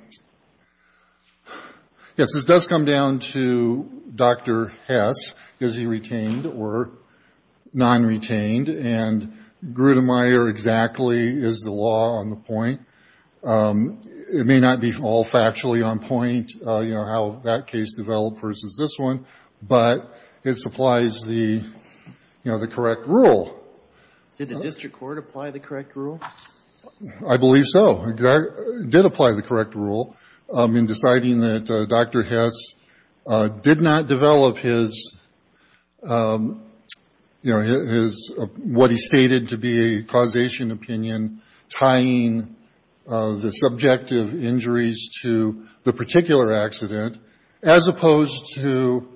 yes, 2.16 2.32
this 2.32 2.44
does 2.44 2.66
come 2.66 2.86
down 2.86 3.18
to 3.20 4.02
Dr. 4.14 4.72
Hess. 4.86 5.34
Is 5.60 5.74
he 5.74 5.86
retained 5.86 6.46
or 6.46 6.90
non-retained? 7.74 8.68
And 8.68 9.36
Grudemeyer 9.64 10.48
exactly 10.48 11.28
is 11.28 11.60
the 11.60 11.72
law 11.72 12.20
on 12.20 12.30
the 12.30 12.36
point. 12.36 12.80
Um, 13.44 14.00
it 14.30 14.46
may 14.46 14.60
not 14.60 14.80
be 14.80 14.94
all 14.94 15.24
factually 15.24 15.86
on 15.86 16.00
point, 16.00 16.52
uh, 16.66 16.80
you 16.80 16.94
know, 16.94 17.04
how 17.04 17.40
that 17.44 17.66
case 17.66 17.94
developed 17.94 18.40
versus 18.40 18.76
this 18.78 18.98
one, 18.98 19.24
but 19.62 20.14
it 20.44 20.54
supplies 20.56 21.22
the, 21.22 21.62
you 21.62 21.64
know, 22.44 22.58
the 22.58 22.68
correct 22.68 23.06
rule. 23.06 23.54
Did 24.36 24.48
the 24.48 24.60
district 24.60 24.96
court 24.96 25.18
apply 25.18 25.50
the 25.50 25.60
correct 25.60 25.96
rule? 25.96 26.20
I 27.28 27.36
believe 27.38 27.64
so. 27.66 28.04
It 28.06 28.90
did 28.90 29.04
apply 29.04 29.32
the 29.32 29.42
correct 29.42 29.74
rule 29.74 30.14
um, 30.52 30.76
in 30.76 30.86
deciding 30.86 31.40
that 31.40 31.70
uh, 31.70 31.86
Dr. 31.86 32.22
Hess 32.22 32.74
uh, 33.26 33.48
did 33.48 33.80
not 33.80 34.06
develop 34.06 34.58
his, 34.58 35.16
um, 36.04 36.62
you 37.42 37.52
know, 37.52 37.60
his, 37.60 38.32
what 38.56 38.90
he 38.90 38.96
stated 38.96 39.48
to 39.48 39.58
be 39.58 39.98
a 39.98 40.02
causation 40.02 40.70
opinion 40.70 41.42
tying 41.68 42.56
Uh, 43.08 43.36
the 43.36 43.50
subjective 43.50 44.34
injuries 44.44 45.08
to 45.22 45.66
the 45.82 45.94
particular 45.94 46.52
accident, 46.52 47.16
as 47.62 47.86
opposed 47.86 48.54
to 48.54 49.08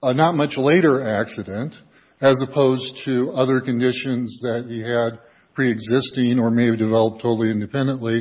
a 0.00 0.14
not 0.14 0.36
much 0.36 0.56
later 0.56 1.02
accident, 1.02 1.82
as 2.20 2.40
opposed 2.40 2.98
to 2.98 3.32
other 3.32 3.60
conditions 3.60 4.38
that 4.42 4.66
he 4.68 4.80
had 4.82 5.18
preexisting 5.52 6.38
or 6.38 6.52
may 6.52 6.66
have 6.66 6.78
developed 6.78 7.20
totally 7.20 7.50
independently. 7.50 8.18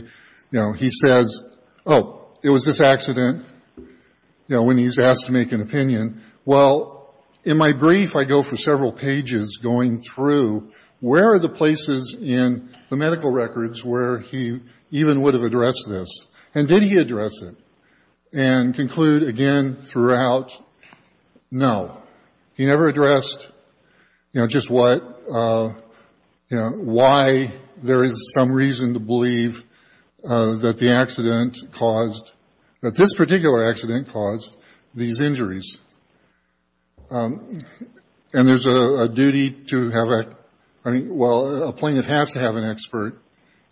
You 0.50 0.60
know, 0.60 0.74
he 0.74 0.90
says, 0.90 1.44
oh, 1.86 2.30
it 2.42 2.50
was 2.50 2.64
this 2.64 2.82
accident, 2.82 3.46
you 3.78 3.86
know, 4.56 4.64
when 4.64 4.80
he's 4.80 4.98
asked 4.98 5.28
to 5.28 5.32
make 5.32 5.52
an 5.52 5.62
opinion. 5.62 6.24
Well, 6.44 7.14
in 7.44 7.56
my 7.56 7.72
brief, 7.72 8.16
I 8.16 8.24
go 8.24 8.42
for 8.42 8.58
several 8.58 8.92
pages 8.92 9.60
going 9.62 10.02
through 10.02 10.72
where 11.00 11.34
are 11.34 11.40
the 11.40 11.50
places 11.50 12.16
in 12.20 12.70
the 12.90 12.96
medical 12.96 13.32
records 13.32 13.84
where 13.84 14.20
he 14.20 14.60
even 14.92 15.22
would 15.22 15.34
have 15.34 15.44
addressed 15.44 15.86
this, 15.88 16.26
and 16.56 16.68
did 16.68 16.82
he 16.82 16.98
address 16.98 17.42
it? 17.42 17.56
And 18.34 18.76
conclude 18.76 19.24
again 19.24 19.76
throughout, 19.76 20.60
no. 21.50 22.02
He 22.56 22.66
never 22.66 22.88
addressed, 22.88 23.48
you 24.34 24.42
know, 24.42 24.48
just 24.48 24.70
what, 24.70 25.02
uh, 25.32 25.74
you 26.50 26.58
know, 26.58 26.70
why 26.70 27.52
there 27.82 28.04
is 28.04 28.34
some 28.38 28.52
reason 28.52 28.94
to 28.94 29.00
believe 29.00 29.64
uh, 30.24 30.56
that 30.56 30.78
the 30.78 30.92
accident 30.92 31.58
caused, 31.74 32.32
that 32.82 32.96
this 32.96 33.14
particular 33.14 33.64
accident 33.70 34.12
caused 34.12 34.56
these 34.96 35.22
injuries. 35.22 35.78
Um, 37.10 37.60
and 38.34 38.48
there's 38.48 38.66
a 38.66 39.08
duty 39.08 39.52
to 39.52 39.90
have 39.92 40.10
a, 40.10 40.37
I 40.88 40.92
mean, 40.92 41.18
well, 41.18 41.64
a 41.68 41.74
plaintiff 41.74 42.06
has 42.06 42.32
to 42.32 42.40
have 42.40 42.56
an 42.56 42.64
expert 42.64 43.22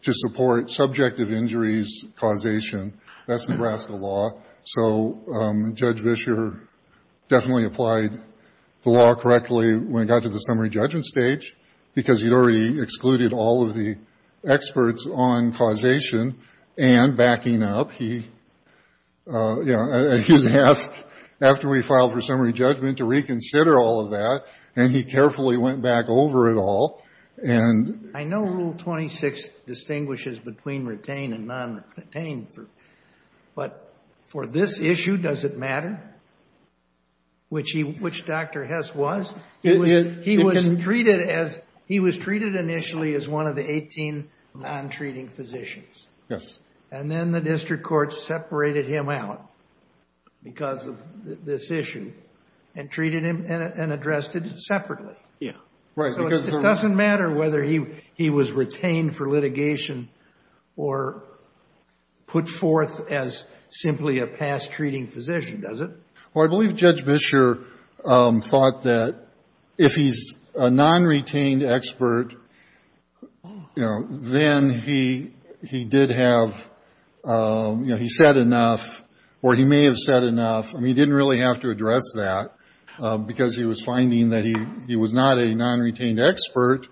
to 0.02 0.12
support 0.14 0.70
subjective 0.70 1.32
injuries 1.32 2.04
causation. 2.18 3.00
That's 3.26 3.48
Nebraska 3.48 3.94
law. 3.94 4.42
So 4.66 5.24
um, 5.34 5.76
Judge 5.76 6.02
Buescher 6.02 6.60
definitely 7.30 7.68
applied 7.68 8.12
the 8.82 8.90
law 8.90 9.16
correctly 9.16 9.78
when 9.78 10.04
it 10.04 10.08
got 10.08 10.24
to 10.24 10.30
the 10.30 10.40
summary 10.40 10.70
judgment 10.70 11.06
stage, 11.06 11.56
because 11.94 12.22
he'd 12.22 12.34
already 12.34 12.82
excluded 12.82 13.32
all 13.32 13.64
of 13.64 13.74
the 13.74 13.96
experts 14.46 15.08
on 15.10 15.54
causation 15.54 16.38
and 16.78 17.16
backing 17.16 17.64
up. 17.64 17.94
He, 17.94 18.26
uh, 19.26 19.62
you 19.62 19.66
know, 19.68 20.18
he 20.18 20.34
was 20.34 20.46
asked 20.46 21.02
after 21.40 21.70
we 21.70 21.82
filed 21.82 22.12
for 22.12 22.20
summary 22.20 22.52
judgment 22.52 22.98
to 22.98 23.06
reconsider 23.06 23.80
all 23.80 24.04
of 24.04 24.10
that, 24.10 24.44
and 24.76 24.92
he 24.92 25.06
carefully 25.06 25.56
went 25.56 25.82
back 25.82 26.10
over 26.10 26.50
it 26.50 26.58
all. 26.58 27.02
And 27.38 28.12
I 28.16 28.24
know 28.24 28.42
Rule 28.42 28.74
26 28.74 29.50
distinguishes 29.66 30.40
between 30.40 30.86
retained 30.86 31.34
and 31.34 31.48
non-retained, 31.48 32.48
but 33.56 33.94
for 34.28 34.48
this 34.48 34.80
issue, 34.80 35.18
does 35.18 35.44
it 35.44 35.58
matter 35.58 36.00
which 37.50 37.76
which 38.00 38.26
Dr. 38.26 38.66
Hess 38.66 38.94
was? 38.96 39.34
He 39.62 40.38
was 40.38 40.80
treated 40.80 41.30
as, 41.30 41.62
he 41.88 42.00
was 42.00 42.18
treated 42.18 42.56
initially 42.56 43.14
as 43.16 43.28
one 43.28 43.48
of 43.48 43.56
the 43.56 43.70
18 43.70 44.28
non-treating 44.56 45.30
physicians. 45.30 46.08
Yes. 46.30 46.58
And 46.92 47.12
then 47.12 47.32
the 47.32 47.42
district 47.42 47.84
court 47.84 48.14
separated 48.14 48.88
him 48.88 49.10
out 49.10 49.50
because 50.44 50.88
of 50.88 50.98
this 51.24 51.72
issue 51.72 52.14
and 52.76 52.90
treated 52.90 53.24
him 53.24 53.46
and 53.48 53.92
addressed 53.92 54.36
it 54.36 54.58
separately. 54.58 55.16
Yeah. 55.40 55.54
Right. 55.96 56.14
So 56.14 56.28
it 56.28 56.62
doesn't 56.62 56.96
matter 56.96 57.34
whether 57.34 57.64
he 57.64 58.30
was 58.30 58.52
retained 58.52 59.16
for 59.16 59.30
litigation 59.30 60.10
or 60.76 61.24
put 62.28 62.50
forth 62.50 63.12
as 63.12 63.46
simply 63.70 64.20
a 64.20 64.28
past 64.28 64.72
treating 64.72 65.08
physician, 65.08 65.62
does 65.62 65.80
it? 65.80 65.92
Well, 66.34 66.46
I 66.46 66.50
believe 66.50 66.76
Judge 66.76 67.06
Buescher 67.06 67.64
um, 68.04 68.42
thought 68.42 68.84
that 68.84 69.18
if 69.78 69.96
he's 69.96 70.32
a 70.54 70.70
non-retained 70.70 71.64
expert, 71.64 72.34
you 73.44 73.84
know, 73.84 74.06
then 74.10 74.70
he 74.70 75.32
he 75.66 75.86
did 75.86 76.10
have, 76.12 76.56
um, 77.24 77.84
you 77.84 77.92
know, 77.92 77.98
he 77.98 78.08
said 78.08 78.38
enough, 78.38 79.02
or 79.42 79.56
he 79.56 79.66
may 79.66 79.84
have 79.84 79.98
said 79.98 80.24
enough. 80.24 80.74
I 80.74 80.78
mean, 80.78 80.88
he 80.88 80.94
didn't 80.94 81.14
really 81.14 81.40
have 81.40 81.62
to 81.62 81.70
address 81.70 82.14
that 82.16 82.52
Uh, 83.00 83.18
because 83.18 83.56
he 83.56 83.66
was 83.66 83.84
finding 83.84 84.30
that 84.30 84.46
he 84.88 84.96
was 84.96 85.14
not 85.14 85.38
a 85.38 85.54
non-retained 85.54 86.20
expert 86.20 86.88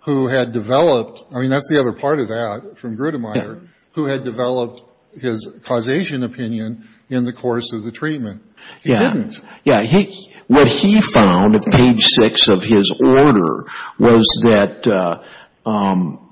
who 0.00 0.26
had 0.26 0.52
developed, 0.52 1.24
I 1.34 1.40
mean, 1.40 1.50
that's 1.50 1.68
the 1.68 1.80
other 1.80 1.92
part 1.92 2.20
of 2.20 2.28
that 2.28 2.78
from 2.78 2.96
Grudemeyer, 2.96 3.66
who 3.92 4.04
had 4.06 4.24
developed 4.24 4.82
his 5.12 5.50
causation 5.64 6.22
opinion 6.22 6.88
in 7.08 7.24
the 7.24 7.32
course 7.32 7.72
of 7.72 7.82
the 7.82 7.90
treatment. 7.90 8.42
He 8.82 8.90
didn't. 8.90 9.40
Yeah. 9.64 9.82
He 9.82 10.32
what 10.46 10.68
he 10.68 11.00
found 11.00 11.54
at 11.56 11.66
page 11.66 12.06
six 12.06 12.48
of 12.48 12.64
his 12.64 12.90
order 12.98 13.66
was 13.98 14.26
that 14.44 14.86
uh, 14.86 15.22
um, 15.66 16.30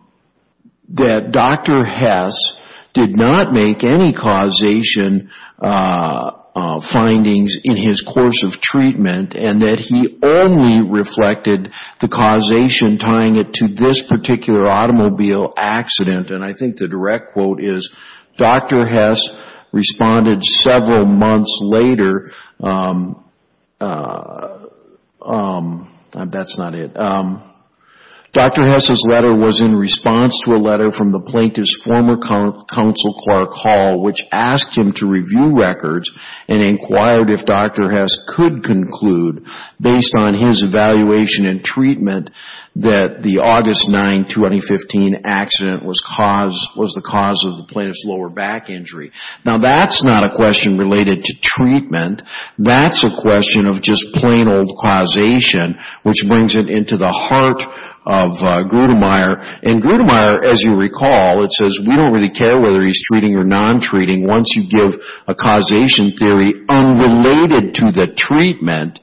that 0.91 1.33
Dr. 1.33 1.85
Hess 1.85 2.39
did 2.95 3.17
not 3.17 3.53
make 3.53 3.85
any 3.85 4.13
causation 4.13 5.31
uh, 5.59 6.31
Uh, 6.59 6.81
findings 6.81 7.55
in 7.65 7.77
his 7.77 8.01
course 8.01 8.43
of 8.43 8.63
treatment 8.63 9.35
and 9.35 9.61
that 9.61 9.79
he 9.79 10.19
only 10.23 10.83
reflected 10.89 11.71
the 11.99 12.09
causation 12.09 12.97
tying 12.97 13.37
it 13.37 13.53
to 13.53 13.69
this 13.69 14.01
particular 14.01 14.67
automobile 14.67 15.53
accident. 15.55 16.31
And 16.31 16.43
I 16.43 16.55
think 16.55 16.79
the 16.79 16.89
direct 16.89 17.35
quote 17.35 17.61
is, 17.61 17.91
Dr. 18.39 18.87
Hess 18.87 19.29
responded 19.71 20.43
several 20.43 21.05
months 21.05 21.59
later, 21.61 22.33
um, 22.63 23.23
uh, 23.79 24.67
um, 25.21 25.87
uh, 26.15 26.25
that's 26.25 26.57
not 26.57 26.75
it. 26.75 26.99
Um, 26.99 27.43
Dr. 28.37 28.67
Hess's 28.67 29.03
letter 29.03 29.35
was 29.35 29.63
in 29.63 29.75
response 29.75 30.41
to 30.41 30.53
a 30.53 30.61
letter 30.61 30.93
from 30.93 31.09
the 31.09 31.23
plaintiff's 31.23 31.73
former 31.73 32.19
counsel, 32.19 33.15
Clark 33.15 33.55
Hall, 33.55 33.99
which 33.99 34.27
asked 34.31 34.77
him 34.77 34.93
to 34.93 35.07
review 35.07 35.59
records 35.59 36.13
and 36.47 36.63
inquired 36.63 37.31
if 37.31 37.47
Dr. 37.47 37.89
Hess 37.89 38.19
could 38.29 38.63
conclude, 38.63 39.47
based 39.81 40.13
on 40.15 40.35
his 40.35 40.65
evaluation 40.65 41.47
and 41.47 41.65
treatment, 41.65 42.29
that 42.77 43.23
the 43.23 43.39
August 43.39 43.89
9, 43.89 44.27
2015 44.27 45.23
accident 45.25 45.83
was 45.83 46.01
cause 46.01 46.69
was 46.77 46.93
the 46.93 47.01
cause 47.01 47.43
of 47.47 47.57
the 47.57 47.65
plaintiff's 47.65 48.05
lower 48.05 48.29
back 48.29 48.69
injury. 48.69 49.13
Now, 49.47 49.57
that's 49.57 50.05
not 50.05 50.25
a 50.25 50.37
question 50.37 50.77
related 50.77 51.25
to 51.25 51.39
treatment. 51.41 52.23
That's 52.59 53.03
a 53.03 53.17
question 53.17 53.65
of 53.65 53.81
just 53.81 54.13
plain 54.13 54.47
old 54.47 54.77
causation, 54.77 55.79
which 56.03 56.29
brings 56.29 56.55
it 56.55 56.69
into 56.69 56.99
the 56.99 57.11
heart 57.11 57.65
Uh, 58.07 58.29
Grudemeyer. 58.29 59.45
And 59.65 59.83
Grudemeyer, 59.83 60.45
as 60.45 60.63
you 60.63 60.77
recall, 60.77 61.43
it 61.43 61.53
says 61.53 61.79
we 61.79 61.97
don't 61.97 62.13
really 62.13 62.31
care 62.31 62.61
whether 62.61 62.83
he's 62.83 63.03
treating 63.03 63.37
or 63.37 63.43
non-treating. 63.43 64.27
Once 64.27 64.55
you 64.55 64.69
give 64.69 65.05
a 65.27 65.35
causation 65.35 66.13
theory 66.13 66.55
unrelated 66.69 67.75
to 67.75 67.91
the 67.91 68.07
treatment, 68.07 69.01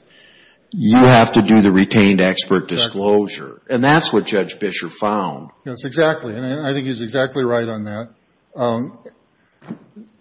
you 0.70 1.02
have 1.04 1.32
to 1.34 1.42
do 1.42 1.60
the 1.60 1.70
retained 1.70 2.20
expert 2.20 2.66
disclosure. 2.66 3.60
And 3.68 3.84
that's 3.84 4.12
what 4.12 4.24
Judge 4.24 4.56
Buescher 4.56 4.90
found. 4.90 5.50
Yes, 5.64 5.84
exactly. 5.84 6.34
And 6.34 6.66
I 6.66 6.72
think 6.72 6.86
he's 6.86 7.00
exactly 7.00 7.44
right 7.44 7.68
on 7.68 7.84
that. 7.84 8.08
Um, 8.56 8.98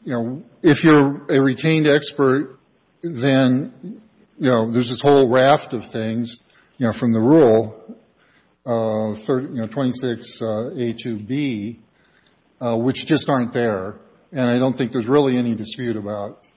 you 0.04 0.14
know, 0.14 0.44
if 0.62 0.84
you're 0.84 1.26
a 1.30 1.42
retained 1.42 1.88
expert, 1.88 2.60
then, 3.02 4.02
you 4.38 4.50
know, 4.50 4.70
there's 4.70 4.90
this 4.90 5.00
whole 5.02 5.30
raft 5.30 5.74
of 5.74 5.86
things, 5.86 6.40
you 6.78 6.86
know, 6.86 6.94
from 6.94 7.14
the 7.14 7.22
rule, 7.22 7.83
Uh, 8.66 9.12
26A2B, 9.14 11.80
uh, 12.62 12.66
uh, 12.66 12.78
which 12.78 13.06
just 13.06 13.28
aren't 13.28 13.52
there. 13.52 14.00
And 14.32 14.50
I 14.50 14.58
don't 14.58 14.78
think 14.78 14.94
there's 14.94 15.08
really 15.08 15.36
any 15.38 15.54
dispute 15.54 15.98
about, 15.98 16.48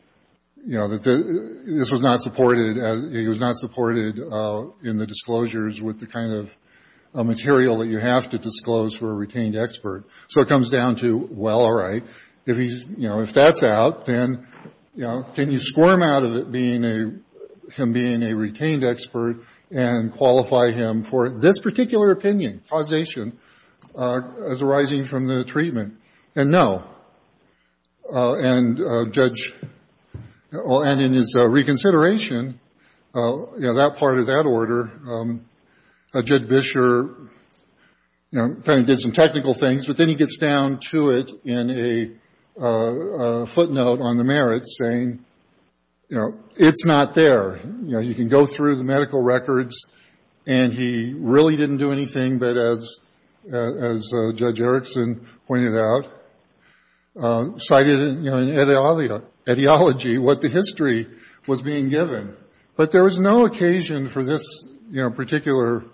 you 0.65 0.79
know, 0.79 0.87
that 0.89 1.03
this 1.03 1.91
was 1.91 2.03
not 2.03 2.21
supported, 2.21 2.77
it 2.77 3.27
was 3.27 3.41
not 3.41 3.57
supported 3.57 4.19
in 4.19 4.99
the 4.99 5.07
disclosures 5.07 5.83
with 5.83 5.99
the 5.99 6.07
kind 6.07 6.33
of 6.33 6.57
material 7.13 7.79
that 7.79 7.89
you 7.89 7.99
have 7.99 8.31
to 8.31 8.39
disclose 8.39 8.95
for 8.95 9.11
a 9.11 9.15
retained 9.15 9.57
expert. 9.57 10.05
So 10.29 10.43
it 10.43 10.49
comes 10.49 10.71
down 10.71 10.95
to, 10.97 11.29
well, 11.33 11.61
all 11.61 11.75
right, 11.75 12.05
if 12.47 12.57
he's, 12.57 12.87
you 12.87 13.09
know, 13.09 13.21
if 13.21 13.33
that's 13.33 13.65
out, 13.65 14.07
then, 14.07 14.47
you 14.95 15.03
know, 15.03 15.25
can 15.35 15.51
you 15.51 15.59
squirm 15.59 16.05
out 16.05 16.23
of 16.23 16.37
it 16.37 16.53
being 16.53 16.85
a, 16.85 17.11
him 17.73 17.93
being 17.93 18.23
a 18.23 18.35
retained 18.35 18.85
expert 18.85 19.41
and 19.71 20.13
qualify 20.13 20.71
him 20.71 21.03
for 21.03 21.29
this 21.31 21.59
particular 21.59 22.11
opinion, 22.13 22.63
causation, 22.71 23.39
uh, 23.95 24.21
as 24.49 24.63
arising 24.63 25.05
from 25.05 25.27
the 25.27 25.45
treatment? 25.45 25.95
And 26.35 26.51
no. 26.51 26.85
Uh, 28.13 28.37
and 28.37 28.81
uh, 28.81 29.07
Judge, 29.11 29.53
and 30.53 31.01
in 31.01 31.13
his 31.13 31.35
reconsideration, 31.37 32.61
you 33.15 33.49
know, 33.59 33.75
that 33.75 33.97
part 33.97 34.19
of 34.19 34.27
that 34.27 34.47
order, 34.47 34.91
um, 35.09 35.45
Judge 36.15 36.43
Buescher, 36.43 37.29
you 38.31 38.39
know, 38.39 38.55
kind 38.65 38.81
of 38.81 38.87
did 38.87 39.01
some 39.01 39.13
technical 39.13 39.55
things, 39.55 39.87
but 39.87 39.97
then 39.97 40.09
he 40.09 40.15
gets 40.15 40.39
down 40.39 40.79
to 40.91 41.11
it 41.11 41.33
in 41.45 41.71
a 42.59 43.47
footnote 43.47 44.01
on 44.01 44.17
the 44.17 44.25
merits 44.25 44.79
saying, 44.81 45.25
you 46.09 46.17
know, 46.17 46.39
it's 46.57 46.85
not 46.85 47.15
there. 47.15 47.59
You 47.59 47.93
know, 47.93 47.99
you 47.99 48.15
can 48.15 48.29
go 48.29 48.47
through 48.47 48.77
the 48.77 48.85
medical 48.85 49.21
records, 49.21 49.87
and 50.47 50.73
he 50.73 51.15
really 51.17 51.57
didn't 51.57 51.79
do 51.79 51.93
anything, 51.93 52.39
but 52.39 52.57
as 52.57 53.01
as, 53.53 54.11
uh, 54.13 54.33
Judge 54.33 54.61
Erickson 54.61 55.27
pointed 55.47 55.77
out, 55.77 56.07
uh 57.17 57.59
cited 57.59 58.01
in 58.01 58.25
you 58.25 58.31
know 58.31 58.39
in 58.39 59.21
etiology 59.49 60.19
what 60.19 60.41
the 60.41 60.49
history 60.49 61.07
was 61.47 61.63
being 61.63 61.89
given. 61.89 62.37
But 62.77 62.93
there 62.93 63.05
was 63.05 63.19
no 63.19 63.47
occasion 63.47 64.09
for 64.09 64.23
this 64.23 64.65
you 64.91 65.03
know, 65.03 65.11
particular 65.11 65.85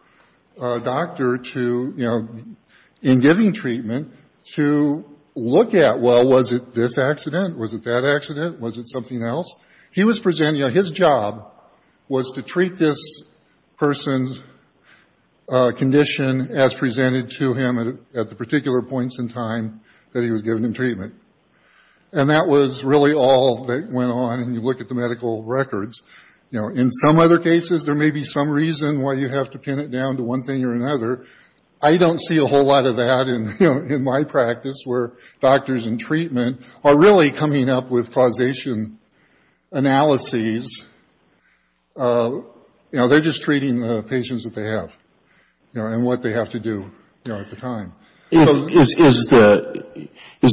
uh 0.60 0.78
doctor 0.78 1.38
to, 1.38 1.94
you 1.96 2.04
know, 2.04 2.28
in 3.02 3.20
giving 3.20 3.52
treatment, 3.52 4.12
to 4.54 5.04
look 5.34 5.74
at, 5.74 6.00
well, 6.00 6.28
was 6.28 6.52
it 6.52 6.74
this 6.74 6.98
accident? 6.98 7.58
Was 7.58 7.74
it 7.74 7.84
that 7.84 8.04
accident? 8.04 8.60
Was 8.60 8.78
it 8.78 8.88
something 8.88 9.22
else? 9.22 9.56
He 9.90 10.04
was 10.04 10.20
presenting, 10.20 10.62
his 10.72 10.90
job 10.90 11.52
was 12.08 12.32
to 12.32 12.42
treat 12.42 12.76
this 12.76 13.22
person's 13.78 14.40
uh 15.48 15.72
condition 15.72 16.50
as 16.52 16.72
presented 16.72 17.30
to 17.30 17.52
him 17.52 17.98
at 18.14 18.28
the 18.28 18.34
particular 18.34 18.80
points 18.80 19.18
in 19.18 19.28
time 19.28 19.80
that 20.12 20.22
he 20.22 20.30
was 20.30 20.42
giving 20.42 20.64
him 20.64 20.72
treatment. 20.72 21.14
And 22.12 22.30
that 22.30 22.46
was 22.46 22.84
really 22.84 23.14
all 23.14 23.64
that 23.64 23.90
went 23.90 24.12
on. 24.12 24.40
And 24.40 24.54
you 24.54 24.60
look 24.60 24.80
at 24.80 24.88
the 24.88 24.94
medical 24.94 25.42
records, 25.42 26.02
you 26.50 26.60
know, 26.60 26.68
in 26.68 26.90
some 26.90 27.18
other 27.18 27.38
cases, 27.38 27.84
there 27.84 27.94
may 27.94 28.10
be 28.10 28.24
some 28.24 28.50
reason 28.50 29.00
why 29.00 29.14
you 29.14 29.28
have 29.30 29.50
to 29.50 29.58
pin 29.58 29.78
it 29.78 29.90
down 29.90 30.18
to 30.18 30.22
one 30.22 30.42
thing 30.42 30.64
or 30.64 30.74
another. 30.74 31.24
I 31.82 31.96
don't 31.96 32.20
see 32.20 32.38
a 32.38 32.46
whole 32.46 32.64
lot 32.64 32.86
of 32.86 32.96
that 32.96 33.28
in 33.28 33.90
in 33.90 34.04
my 34.04 34.22
practice 34.24 34.82
where 34.84 35.12
doctors 35.40 35.84
in 35.84 35.98
treatment 35.98 36.62
are 36.84 36.96
really 36.96 37.32
coming 37.32 37.68
up 37.68 37.90
with 37.90 38.12
causation 38.12 38.98
analyses. 39.72 40.86
Uh, 41.96 42.30
you 42.92 42.98
know, 42.98 43.08
they're 43.08 43.20
just 43.20 43.42
treating 43.42 43.80
the 43.80 44.02
patients 44.02 44.44
that 44.44 44.54
they 44.54 44.66
have, 44.66 44.96
you 45.72 45.80
know, 45.80 45.88
and 45.88 46.04
what 46.04 46.22
they 46.22 46.32
have 46.32 46.50
to 46.50 46.60
do, 46.60 46.90
you 47.24 47.32
know, 47.32 47.40
at 47.40 47.48
the 47.50 47.56
time. 47.56 47.92
Is 48.30 48.46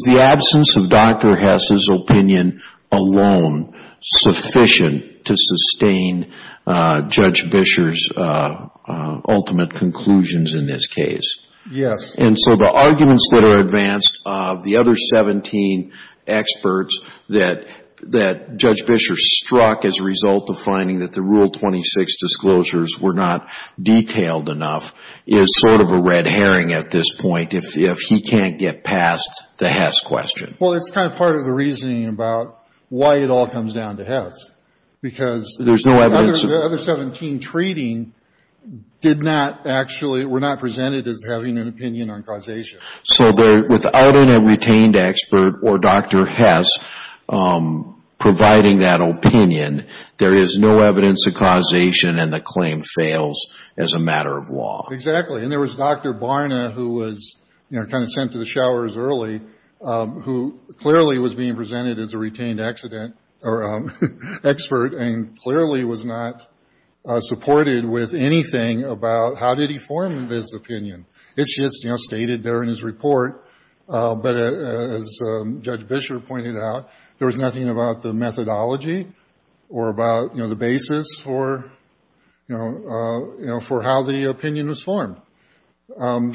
the 0.04 0.22
absence 0.24 0.76
of 0.76 0.90
Dr. 0.90 1.36
Hess's 1.36 1.90
opinion 1.90 2.62
alone 2.92 3.76
sufficient 4.02 5.26
to 5.26 5.36
sustain 5.38 6.32
uh, 6.66 7.02
Judge 7.04 7.44
Buescher's 7.44 8.10
uh, 8.16 8.68
uh, 8.86 9.22
ultimate 9.28 9.74
conclusions 9.74 10.54
in 10.54 10.66
this 10.66 10.88
case? 10.88 11.40
Yes. 11.70 12.16
And 12.16 12.40
so 12.40 12.56
the 12.56 12.72
arguments 12.72 13.30
that 13.32 13.44
are 13.44 13.60
advanced 13.60 14.20
of 14.26 14.64
the 14.64 14.78
other 14.78 14.94
17 14.96 15.94
experts 16.26 17.00
that 17.30 17.68
that 18.02 18.56
Judge 18.56 18.84
Buescher 18.84 19.16
struck 19.16 19.84
as 19.84 20.00
a 20.00 20.04
result 20.04 20.50
of 20.50 20.58
finding 20.58 21.00
that 21.00 21.12
the 21.12 21.22
Rule 21.22 21.50
26 21.50 22.18
disclosures 22.18 22.98
were 23.00 23.14
not 23.14 23.50
detailed 23.82 24.50
enough 24.50 24.94
is 25.28 25.50
sort 25.58 25.82
of 25.82 25.92
a 25.92 26.02
red 26.02 26.26
herring 26.26 26.72
at 26.72 26.92
this 26.92 27.14
point 27.18 27.54
if 27.54 27.76
if 27.76 28.00
he 28.00 28.22
can't 28.22 28.58
get 28.58 28.84
past 28.84 29.44
the 29.58 29.68
Hess 29.68 30.02
question. 30.02 30.56
Well, 30.60 30.74
it's 30.74 30.92
kind 30.92 31.12
of 31.12 31.18
part 31.18 31.36
of 31.36 31.44
the 31.44 31.54
reasoning 31.54 32.08
about 32.08 32.59
why 32.90 33.18
it 33.18 33.30
all 33.30 33.48
comes 33.48 33.74
down 33.74 33.98
to 33.98 34.06
Hess. 34.06 34.50
Because 35.02 35.58
There's 35.64 35.86
no 35.86 36.00
evidence 36.00 36.42
the 36.42 36.62
other 36.62 36.78
17 36.78 37.40
treating 37.40 38.14
did 39.00 39.24
not 39.24 39.66
actually, 39.66 40.26
were 40.26 40.42
not 40.42 40.60
presented 40.60 41.08
as 41.08 41.24
having 41.26 41.58
an 41.58 41.70
opinion 41.70 42.10
on 42.10 42.24
causation. 42.24 42.80
So 43.04 43.28
without 43.70 44.16
a 44.16 44.42
retained 44.44 44.98
expert 44.98 45.62
or 45.64 45.80
Dr. 45.80 46.26
Hess 46.26 46.78
um, 47.30 48.04
providing 48.18 48.80
that 48.80 49.02
opinion, 49.02 49.88
there 50.18 50.34
is 50.34 50.58
no 50.58 50.80
evidence 50.80 51.26
of 51.26 51.36
causation 51.36 52.20
and 52.20 52.34
the 52.34 52.42
claim 52.42 52.82
fails 52.82 53.48
as 53.78 53.94
a 53.94 54.00
matter 54.00 54.38
of 54.38 54.50
law. 54.50 54.90
Exactly. 54.92 55.44
And 55.44 55.52
there 55.52 55.60
was 55.60 55.76
Dr. 55.76 56.14
Barna 56.14 56.74
who 56.74 56.90
was, 56.90 57.38
you 57.70 57.80
know, 57.80 57.86
kind 57.86 58.04
of 58.04 58.10
sent 58.10 58.34
to 58.34 58.38
the 58.38 58.46
showers 58.46 58.98
early, 58.98 59.42
Um, 59.82 60.22
who 60.22 60.60
clearly 60.80 61.20
was 61.20 61.34
being 61.34 61.56
presented 61.56 62.00
as 62.00 62.14
a 62.14 62.18
retained 62.18 62.60
accident 62.60 63.16
or 63.42 63.64
um, 63.64 63.94
expert 64.44 64.94
and 64.94 65.40
clearly 65.40 65.86
was 65.86 66.04
not 66.04 66.46
uh, 67.06 67.22
supported 67.22 67.86
with 67.86 68.14
anything 68.14 68.84
about 68.84 69.38
how 69.38 69.56
did 69.56 69.70
he 69.70 69.78
form 69.78 70.28
this 70.28 70.54
opinion. 70.54 71.06
It's 71.38 71.56
just, 71.56 71.84
you 71.84 71.92
know, 71.92 71.96
stated 71.96 72.44
there 72.44 72.62
in 72.62 72.68
his 72.68 72.84
report. 72.84 73.46
Uh, 73.88 74.16
but 74.16 74.36
uh, 74.36 74.98
as 74.98 75.18
um, 75.26 75.62
Judge 75.62 75.82
Buescher 75.88 76.24
pointed 76.26 76.58
out, 76.58 76.90
there 77.18 77.26
was 77.26 77.38
nothing 77.38 77.70
about 77.70 78.02
the 78.02 78.14
methodology 78.14 79.08
or 79.70 79.90
about, 79.90 80.36
you 80.36 80.42
know, 80.42 80.50
the 80.50 80.56
basis 80.56 81.18
for, 81.18 81.72
you 82.48 82.58
know, 82.58 82.66
uh 82.66 83.42
you 83.42 83.48
know 83.48 83.60
for 83.60 83.82
how 83.82 84.04
the 84.04 84.30
opinion 84.30 84.68
was 84.68 84.82
formed. 84.82 85.18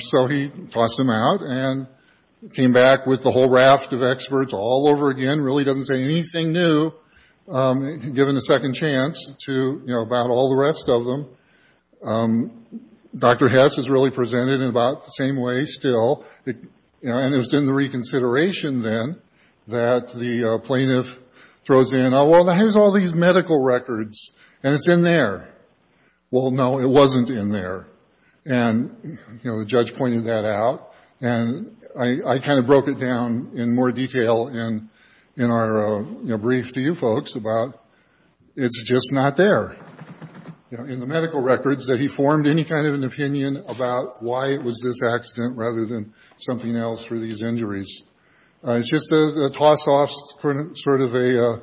So 0.01 0.27
he 0.27 0.49
tossed 0.71 0.97
them 0.97 1.11
out 1.11 1.43
and 1.43 1.87
came 2.53 2.73
back 2.73 3.07
with 3.07 3.23
the 3.23 3.31
whole 3.31 3.49
raft 3.49 3.93
of 3.93 4.03
experts 4.03 4.53
all 4.53 4.89
over 4.91 5.11
again, 5.11 5.41
really 5.41 5.65
doesn't 5.65 5.85
say 5.85 6.03
anything 6.03 6.53
new, 6.53 6.93
um, 7.49 8.13
given 8.13 8.37
a 8.37 8.41
second 8.41 8.75
chance 8.75 9.27
to, 9.47 9.53
you 9.53 9.95
know, 9.95 10.03
about 10.03 10.31
all 10.31 10.51
the 10.51 10.61
rest 10.61 10.89
of 10.89 11.05
them. 11.05 11.29
Um, 12.05 12.67
Dr. 13.17 13.49
Hess 13.49 13.79
is 13.79 13.89
really 13.89 14.11
presented 14.11 14.61
in 14.61 14.69
about 14.69 15.05
the 15.05 15.11
same 15.11 15.41
way 15.41 15.65
still. 15.65 16.25
And 16.47 17.35
it 17.35 17.37
was 17.37 17.53
in 17.53 17.67
the 17.67 17.75
reconsideration 17.75 18.83
then 18.83 19.21
that 19.69 20.09
the 20.09 20.55
uh, 20.55 20.59
plaintiff 20.59 21.21
throws 21.63 21.93
in, 21.93 22.13
oh, 22.13 22.29
well, 22.29 22.49
here's 22.55 22.77
all 22.77 22.93
these 22.93 23.15
medical 23.15 23.63
records 23.63 24.31
and 24.63 24.75
it's 24.75 24.89
in 24.89 25.03
there. 25.03 25.49
Well, 26.31 26.51
no, 26.51 26.81
it 26.81 26.89
wasn't 26.89 27.31
in 27.31 27.51
there. 27.51 27.87
And, 28.45 29.19
you 29.43 29.51
know, 29.51 29.59
the 29.59 29.65
judge 29.65 29.95
pointed 29.95 30.25
that 30.25 30.45
out. 30.45 30.93
And 31.21 31.77
I 31.97 32.39
kind 32.41 32.59
of 32.59 32.67
broke 32.67 32.89
it 32.89 32.99
down 32.99 33.53
in 33.55 33.75
more 33.75 33.93
detail 33.93 34.49
in 34.49 34.91
our 35.51 36.01
uh, 36.01 36.37
brief 36.39 36.73
to 36.73 36.81
you 36.81 36.95
folks 36.95 37.37
about 37.37 37.81
it's 38.57 38.83
just 38.85 39.13
not 39.13 39.37
there. 39.37 39.77
In 40.71 40.99
the 40.99 41.07
medical 41.07 41.41
records 41.41 41.87
that 41.87 42.01
he 42.01 42.09
formed 42.09 42.49
any 42.49 42.65
kind 42.65 42.87
of 42.87 42.95
an 42.95 43.05
opinion 43.05 43.65
about 43.69 44.23
why 44.23 44.49
it 44.49 44.63
was 44.63 44.81
this 44.81 45.03
accident 45.09 45.57
rather 45.57 45.87
than 45.87 46.15
something 46.37 46.75
else 46.75 47.05
for 47.05 47.17
these 47.17 47.43
injuries. 47.43 48.03
Uh, 48.67 48.73
it's 48.73 48.91
just 48.91 49.13
a 49.13 49.51
toss-off 49.53 50.11
sort 50.75 51.01
of 51.01 51.15
a 51.15 51.47
uh, 51.47 51.59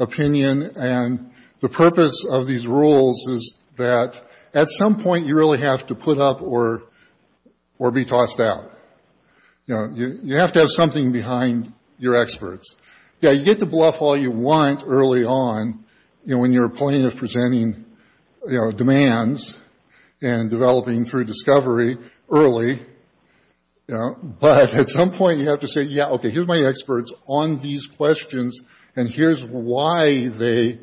opinion. 0.00 0.72
And 0.76 1.30
the 1.60 1.68
purpose 1.68 2.24
of 2.28 2.48
these 2.48 2.66
rules 2.66 3.24
is 3.28 3.56
that 3.76 4.20
at 4.52 4.66
some 4.68 5.00
point 5.00 5.26
you 5.26 5.36
really 5.36 5.60
have 5.60 5.86
to 5.86 5.94
put 5.94 6.18
up 6.18 6.42
or 6.42 6.82
be 7.92 8.04
tossed 8.04 8.40
out. 8.40 8.75
You 9.66 9.74
know, 9.74 10.18
you 10.22 10.36
have 10.36 10.52
to 10.52 10.60
have 10.60 10.70
something 10.70 11.10
behind 11.10 11.72
your 11.98 12.14
experts. 12.14 12.76
Yeah, 13.20 13.32
you 13.32 13.44
get 13.44 13.58
to 13.58 13.66
bluff 13.66 14.00
all 14.00 14.16
you 14.16 14.30
want 14.30 14.84
early 14.86 15.24
on, 15.24 15.84
you 16.24 16.34
know, 16.34 16.40
when 16.40 16.52
you're 16.52 16.66
a 16.66 16.70
plaintiff 16.70 17.16
presenting, 17.16 17.84
you 18.46 18.58
know, 18.58 18.70
demands 18.70 19.58
and 20.22 20.50
developing 20.50 21.04
through 21.04 21.24
discovery 21.24 21.98
early. 22.30 22.84
You 23.88 23.94
know, 23.94 24.16
but 24.40 24.74
at 24.74 24.88
some 24.88 25.12
point 25.12 25.40
you 25.40 25.48
have 25.48 25.60
to 25.60 25.68
say, 25.68 25.82
yeah, 25.82 26.08
okay, 26.10 26.30
here's 26.30 26.46
my 26.46 26.58
experts 26.58 27.12
on 27.26 27.56
these 27.56 27.86
questions 27.86 28.58
and 28.94 29.08
here's 29.10 29.44
why 29.44 30.28
they 30.28 30.80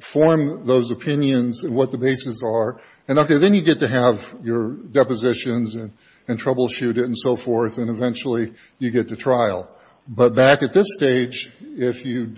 form 0.00 0.66
those 0.66 0.90
opinions 0.90 1.62
and 1.62 1.74
what 1.74 1.90
the 1.90 1.98
basis 1.98 2.42
are. 2.44 2.80
And, 3.08 3.18
okay, 3.20 3.38
then 3.38 3.54
you 3.54 3.62
get 3.62 3.80
to 3.80 3.88
have 3.88 4.34
your 4.42 4.72
depositions 4.72 5.74
and 5.74 5.92
troubleshoot 6.34 6.98
it 6.98 7.04
and 7.04 7.16
so 7.16 7.36
forth 7.36 7.78
and 7.78 7.88
eventually 7.88 8.54
you 8.78 8.90
get 8.90 9.08
to 9.08 9.16
trial. 9.16 9.70
But 10.08 10.34
back 10.34 10.62
at 10.62 10.72
this 10.72 10.88
stage, 10.94 11.50
if 11.60 12.04
you 12.04 12.34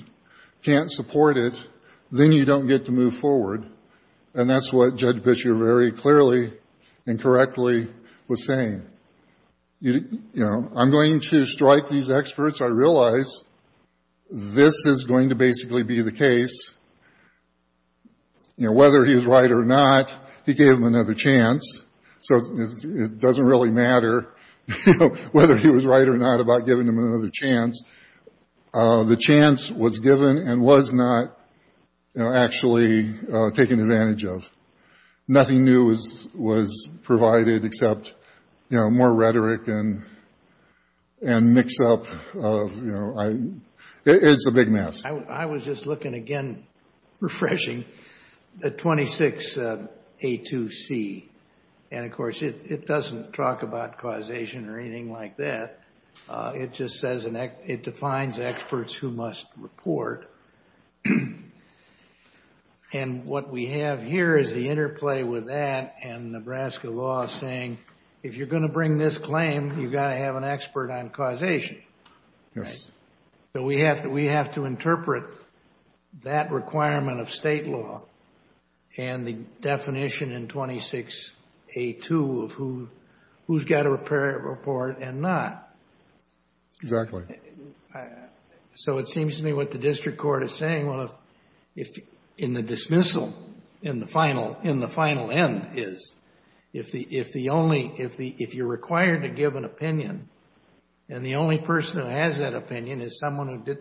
can't 0.62 0.90
support 0.90 1.36
it, 1.36 1.58
then 2.10 2.32
you 2.32 2.44
don't 2.44 2.66
get 2.66 2.86
to 2.86 2.92
move 2.92 3.14
forward. 3.14 3.66
And 4.34 4.48
that's 4.48 4.72
what 4.72 4.96
Judge 4.96 5.16
Buescher 5.16 5.58
very 5.58 5.92
clearly 5.92 6.52
and 7.06 7.20
correctly 7.20 7.88
was 8.26 8.46
saying. 8.46 8.86
You 9.80 10.22
know, 10.34 10.70
I'm 10.76 10.90
going 10.90 11.20
to 11.30 11.46
strike 11.46 11.88
these 11.88 12.10
experts. 12.10 12.60
I 12.60 12.66
realize 12.66 13.44
this 14.30 14.84
is 14.86 15.04
going 15.04 15.28
to 15.28 15.34
basically 15.34 15.82
be 15.82 16.02
the 16.02 16.12
case. 16.12 16.74
You 18.56 18.66
know, 18.66 18.72
whether 18.72 19.04
he 19.04 19.14
was 19.14 19.24
right 19.24 19.50
or 19.50 19.64
not, 19.64 20.14
he 20.44 20.54
gave 20.54 20.74
them 20.74 20.84
another 20.84 21.14
chance. 21.14 21.82
So 22.20 22.36
it 22.36 23.20
doesn't 23.20 23.44
really 23.44 23.70
matter, 23.70 24.28
whether 25.32 25.56
he 25.56 25.68
was 25.68 25.86
right 25.86 26.06
or 26.06 26.16
not 26.16 26.40
about 26.40 26.66
giving 26.66 26.86
him 26.86 26.98
another 26.98 27.30
chance. 27.32 27.82
Uh, 28.74 29.04
the 29.04 29.16
chance 29.16 29.70
was 29.70 30.00
given 30.00 30.38
and 30.38 30.60
was 30.60 30.92
not, 30.92 31.34
actually 32.18 33.14
uh, 33.32 33.50
taken 33.52 33.80
advantage 33.80 34.24
of. 34.24 34.48
Nothing 35.28 35.64
new 35.64 35.84
was 35.84 36.26
was 36.34 36.88
provided 37.02 37.64
except, 37.64 38.12
you 38.70 38.78
know, 38.78 38.90
more 38.90 39.14
rhetoric 39.14 39.68
and 39.68 40.04
and 41.20 41.54
mix-up 41.54 42.06
of, 42.34 42.76
you 42.76 42.92
know, 42.92 43.14
I 43.16 43.36
it's 44.04 44.46
a 44.46 44.50
big 44.50 44.68
mess. 44.68 45.04
I 45.04 45.46
was 45.46 45.64
just 45.64 45.86
looking 45.86 46.14
again, 46.14 46.66
refreshing, 47.20 47.84
at 48.64 48.78
26A2C. 48.78 51.28
And, 51.90 52.04
of 52.04 52.12
course, 52.12 52.42
it 52.42 52.86
doesn't 52.86 53.32
talk 53.32 53.62
about 53.62 53.98
causation 53.98 54.68
or 54.68 54.78
anything 54.78 55.10
like 55.10 55.38
that. 55.38 55.80
Uh, 56.28 56.52
it 56.54 56.74
just 56.74 57.00
says 57.00 57.24
it 57.24 57.82
defines 57.82 58.38
experts 58.38 58.92
who 58.92 59.10
must 59.10 59.46
report. 59.56 60.30
And 62.92 63.28
what 63.28 63.50
we 63.50 63.66
have 63.66 64.02
here 64.02 64.36
is 64.36 64.52
the 64.52 64.70
interplay 64.70 65.22
with 65.22 65.48
that 65.48 65.96
and 66.02 66.32
Nebraska 66.32 66.88
law 66.88 67.26
saying 67.26 67.78
if 68.22 68.36
you're 68.36 68.46
going 68.46 68.62
to 68.62 68.72
bring 68.72 68.96
this 68.96 69.18
claim, 69.18 69.78
you've 69.78 69.92
got 69.92 70.08
to 70.08 70.16
have 70.16 70.36
an 70.36 70.44
expert 70.44 70.90
on 70.90 71.10
causation. 71.10 71.82
Yes. 72.56 72.82
So 73.54 73.62
we 73.62 73.80
have 73.80 74.02
to 74.02 74.08
we 74.08 74.26
have 74.26 74.54
to 74.54 74.64
interpret 74.64 75.24
that 76.22 76.50
requirement 76.50 77.20
of 77.20 77.30
state 77.30 77.66
law 77.66 78.04
and 78.96 79.26
the 79.26 79.34
definition 79.60 80.32
in 80.32 80.48
26A2 81.76 82.44
of 82.44 82.88
who's 83.46 83.64
got 83.64 83.84
to 83.84 83.90
report 83.90 84.98
and 84.98 85.20
not. 85.20 85.68
Exactly. 86.82 87.24
So 88.74 88.98
it 88.98 89.08
seems 89.08 89.38
to 89.38 89.42
me 89.42 89.52
what 89.52 89.70
the 89.70 89.78
district 89.78 90.18
court 90.18 90.42
is 90.42 90.52
saying, 90.52 90.86
well, 90.86 91.02
if 91.02 91.12
if 91.74 92.04
in 92.36 92.52
the 92.52 92.62
dismissal, 92.62 93.32
in 93.82 93.98
the 93.98 94.06
final 94.06 94.56
in 94.62 94.80
the 94.80 94.88
final 94.88 95.30
end 95.30 95.70
is, 95.74 96.14
if 96.72 96.92
the 96.92 97.02
if 97.02 97.32
the 97.32 97.50
only 97.50 97.92
if 97.98 98.16
the 98.16 98.34
if 98.38 98.54
you're 98.54 98.68
required 98.68 99.22
to 99.22 99.28
give 99.28 99.56
an 99.56 99.64
opinion 99.64 100.28
and 101.08 101.24
the 101.24 101.36
only 101.36 101.58
person 101.58 102.02
who 102.02 102.08
has 102.08 102.38
that 102.38 102.54
opinion 102.54 103.00
is 103.00 103.18
someone 103.18 103.48
who 103.48 103.58
did 103.58 103.78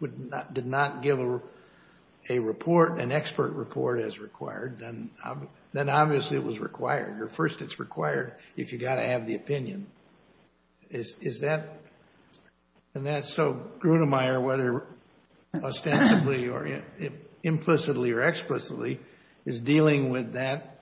would 0.00 0.30
not 0.30 0.54
did 0.54 0.66
not 0.66 1.02
give 1.02 1.18
a 2.30 2.38
report, 2.38 2.98
an 3.00 3.12
expert 3.12 3.52
report 3.52 4.00
as 4.00 4.18
required, 4.18 4.78
then 4.78 5.10
obviously 5.88 6.36
it 6.36 6.44
was 6.44 6.58
required. 6.58 7.20
Or 7.20 7.28
first 7.28 7.62
it's 7.62 7.78
required 7.78 8.34
if 8.56 8.72
you've 8.72 8.82
got 8.82 8.96
to 8.96 9.02
have 9.02 9.26
the 9.26 9.34
opinion. 9.34 9.86
Is 10.90 11.40
that, 11.40 11.80
and 12.94 13.06
that's 13.06 13.32
so 13.32 13.70
Grunemeyer, 13.78 14.42
whether 14.42 14.86
ostensibly 15.54 16.48
or 16.48 16.82
implicitly 17.42 18.12
or 18.12 18.22
explicitly, 18.22 19.00
is 19.44 19.60
dealing 19.60 20.10
with 20.10 20.32
that 20.32 20.80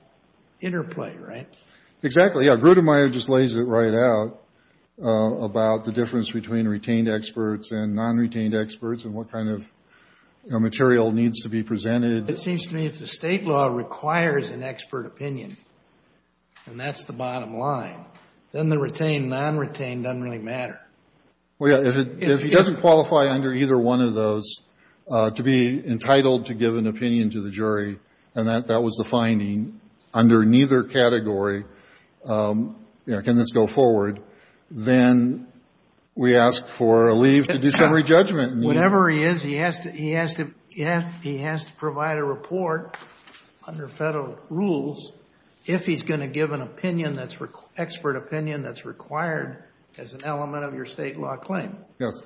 interplay, 0.60 1.16
right? 1.16 1.46
Exactly. 2.02 2.46
Yeah. 2.46 2.56
Grunemeyer 2.56 3.12
just 3.12 3.28
lays 3.28 3.54
it 3.54 3.62
right 3.62 3.94
out 3.94 4.40
uh, 5.02 5.44
about 5.44 5.84
the 5.84 5.92
difference 5.92 6.30
between 6.30 6.66
retained 6.66 7.08
experts 7.08 7.70
and 7.70 7.94
non-retained 7.94 8.54
experts 8.54 9.04
and 9.04 9.14
what 9.14 9.30
kind 9.30 9.48
of 9.48 9.70
material 10.48 11.12
needs 11.12 11.42
to 11.42 11.48
be 11.48 11.62
presented. 11.62 12.30
It 12.30 12.38
seems 12.38 12.66
to 12.66 12.74
me 12.74 12.86
if 12.86 12.98
the 12.98 13.06
state 13.06 13.44
law 13.44 13.66
requires 13.66 14.50
an 14.50 14.62
expert 14.62 15.06
opinion, 15.06 15.56
and 16.66 16.78
that's 16.78 17.04
the 17.04 17.12
bottom 17.12 17.56
line, 17.56 18.04
then 18.52 18.68
the 18.68 18.78
retained, 18.78 19.28
non-retained 19.28 20.04
doesn't 20.04 20.22
really 20.22 20.38
matter. 20.38 20.80
Well, 21.58 21.82
yeah, 21.82 21.90
if 22.20 22.42
he 22.42 22.50
doesn't 22.50 22.76
qualify 22.76 23.30
under 23.30 23.52
either 23.52 23.78
one 23.78 24.00
of 24.02 24.14
those 24.14 24.60
uh, 25.08 25.30
to 25.30 25.42
be 25.42 25.84
entitled 25.86 26.46
to 26.46 26.54
give 26.54 26.76
an 26.76 26.86
opinion 26.86 27.30
to 27.30 27.40
the 27.40 27.50
jury, 27.50 27.98
and 28.34 28.48
that 28.48 28.82
was 28.82 28.96
the 28.96 29.04
finding, 29.04 29.80
under 30.12 30.44
neither 30.44 30.82
category, 30.82 31.64
um, 32.26 32.76
can 33.06 33.36
this 33.36 33.52
go 33.52 33.66
forward, 33.66 34.20
then 34.70 35.46
we 36.16 36.36
ask 36.36 36.66
for 36.66 37.08
a 37.08 37.14
leave 37.14 37.46
to 37.48 37.58
do 37.58 37.70
summary 37.70 38.02
judgment. 38.14 38.64
Whatever 38.64 39.08
he 39.10 39.22
is, 39.22 39.42
he 39.42 39.56
has 39.56 39.78
to 39.80 41.72
provide 41.76 42.18
a 42.18 42.24
report 42.24 42.96
under 43.66 43.86
federal 43.88 44.38
rules 44.48 45.12
if 45.66 45.84
he's 45.84 46.02
going 46.02 46.20
to 46.20 46.26
give 46.26 46.52
an 46.52 46.62
opinion 46.62 47.12
that's, 47.12 47.36
expert 47.76 48.16
opinion 48.16 48.62
that's 48.62 48.84
required 48.84 49.62
as 49.98 50.14
an 50.14 50.24
element 50.24 50.64
of 50.64 50.74
your 50.74 50.86
state 50.86 51.18
law 51.18 51.36
claim. 51.36 51.76
Yes. 51.98 52.22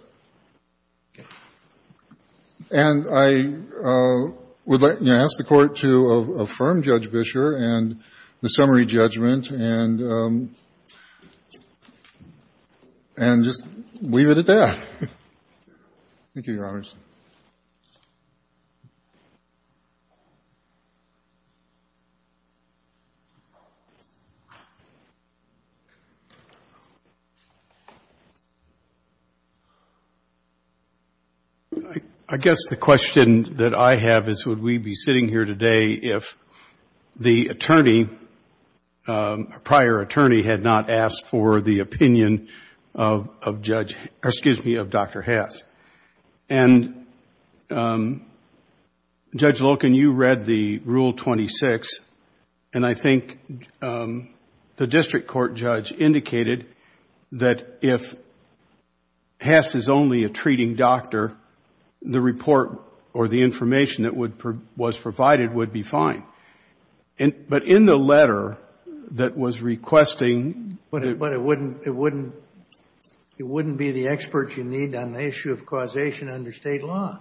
And 2.70 3.06
I 3.12 3.42
uh, 3.42 4.32
would 4.66 4.82
ask 5.08 5.36
the 5.36 5.44
Court 5.44 5.76
to 5.76 6.06
affirm 6.38 6.82
Judge 6.82 7.10
Buescher 7.10 7.60
and 7.60 8.00
the 8.40 8.48
summary 8.48 8.86
judgment 8.86 9.50
and 9.50 10.00
um, 10.00 10.50
just 13.20 13.62
leave 14.00 14.30
it 14.30 14.38
at 14.38 14.46
that. 14.46 14.78
Thank 16.34 16.46
you, 16.46 16.54
Your 16.54 16.66
Honors. 16.66 16.94
I 32.32 32.36
guess 32.36 32.68
the 32.70 32.76
question 32.76 33.56
that 33.56 33.74
I 33.74 33.96
have 33.96 34.28
is 34.28 34.46
would 34.46 34.62
we 34.62 34.78
be 34.78 34.94
sitting 34.94 35.28
here 35.28 35.44
today 35.44 35.92
if 35.92 36.38
the 37.16 37.48
attorney, 37.48 38.08
um, 39.06 39.52
a 39.54 39.60
prior 39.60 40.00
attorney, 40.00 40.42
had 40.42 40.62
not 40.62 40.88
asked 40.88 41.26
for 41.26 41.60
the 41.60 41.80
opinion 41.80 42.48
of 42.94 43.28
of 43.42 43.62
Judge, 43.62 43.96
excuse 44.22 44.64
me, 44.64 44.76
of 44.76 44.90
Dr. 44.90 45.22
Hess. 45.22 45.64
And 46.48 47.06
um, 47.70 48.26
Judge 49.34 49.60
Loken, 49.60 49.94
you 49.94 50.12
read 50.12 50.42
the 50.42 50.78
Rule 50.78 51.12
26, 51.12 52.00
and 52.74 52.84
I 52.84 52.94
think 52.94 53.38
um, 53.80 54.34
the 54.76 54.86
district 54.86 55.28
court 55.28 55.54
judge 55.54 55.92
indicated 55.92 56.66
that 57.32 57.78
if 57.80 58.14
Hess 59.40 59.74
is 59.74 59.88
only 59.88 60.24
a 60.24 60.28
treating 60.28 60.74
doctor, 60.74 61.36
the 62.02 62.20
report 62.20 62.82
or 63.12 63.28
the 63.28 63.42
information 63.42 64.04
that 64.04 64.16
would, 64.16 64.34
was 64.76 64.96
provided 64.96 65.54
would 65.54 65.72
be 65.72 65.82
fine. 65.82 66.24
But 67.48 67.64
in 67.64 67.84
the 67.84 67.96
letter 67.96 68.58
that 69.12 69.36
was 69.36 69.60
requesting 69.60 70.78
But 70.90 71.18
but 71.18 71.32
it 71.32 71.42
wouldn't 71.42 71.86
it 71.86 71.94
wouldn't 71.94 72.34
be 73.46 73.90
the 73.92 74.08
expert 74.08 74.56
you 74.56 74.64
need 74.64 74.94
on 74.94 75.12
the 75.12 75.20
issue 75.20 75.52
of 75.52 75.64
causation 75.64 76.30
under 76.30 76.52
state 76.52 76.82
law. 76.82 77.20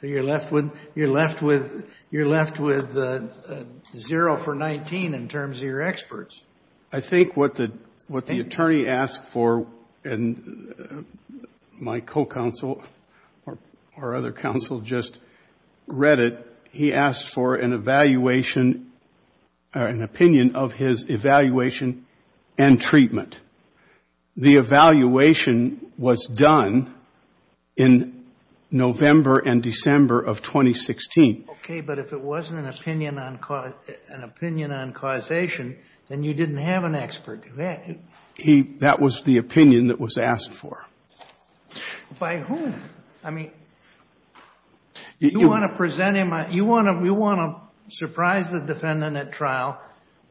So 0.00 0.06
you're 0.06 0.22
left 0.22 0.52
with 0.52 0.70
you're 0.94 1.08
left 1.08 1.40
with 1.40 1.90
you're 2.10 2.28
left 2.28 2.60
with 2.60 2.96
uh, 2.96 3.20
uh, 3.48 3.64
zero 3.96 4.36
for 4.36 4.54
19 4.54 5.14
in 5.14 5.28
terms 5.28 5.58
of 5.58 5.64
your 5.64 5.82
experts. 5.82 6.42
I 6.92 7.00
think 7.00 7.36
what 7.36 7.54
the 7.54 7.72
what 8.08 8.26
the 8.26 8.40
attorney 8.40 8.86
asked 8.86 9.24
for, 9.24 9.66
and 10.04 10.42
uh, 10.78 11.02
my 11.80 12.00
co-counsel 12.00 12.84
or 13.46 13.58
or 13.96 14.14
other 14.14 14.32
counsel 14.32 14.80
just 14.80 15.18
read 15.86 16.20
it, 16.20 16.46
he 16.70 16.92
asked 16.92 17.32
for 17.32 17.54
an 17.54 17.72
evaluation, 17.72 18.92
an 19.72 20.02
opinion 20.02 20.56
of 20.56 20.74
his 20.74 21.08
evaluation 21.08 22.04
and 22.58 22.80
treatment. 22.80 23.40
The 24.36 24.56
evaluation 24.56 25.92
was 25.96 26.26
done 26.26 26.94
in 27.76 28.24
November 28.70 29.38
and 29.38 29.62
December 29.62 30.20
of 30.20 30.42
2016. 30.42 31.46
Okay, 31.48 31.80
but 31.80 31.98
if 31.98 32.12
it 32.12 32.20
wasn't 32.20 32.60
an 32.60 32.66
opinion 32.66 33.18
on 33.18 33.38
an 34.10 34.22
opinion 34.22 34.72
on 34.72 34.92
causation, 34.92 35.78
then 36.08 36.22
you 36.22 36.34
didn't 36.34 36.58
have 36.58 36.84
an 36.84 36.94
expert. 36.94 37.44
He 38.34 38.62
that 38.80 39.00
was 39.00 39.22
the 39.22 39.38
opinion 39.38 39.88
that 39.88 39.98
was 39.98 40.18
asked 40.18 40.52
for. 40.52 40.84
By 42.18 42.38
whom? 42.38 42.74
I 43.24 43.30
mean, 43.30 43.50
you 45.18 45.48
want 45.48 45.62
to 45.62 45.76
present 45.76 46.16
him, 46.16 46.32
you 46.50 46.64
wanna 46.64 47.02
you 47.04 47.14
want 47.14 47.40
to 47.40 47.96
surprise 47.96 48.48
the 48.48 48.60
defendant 48.60 49.16
at 49.16 49.32
trial 49.32 49.80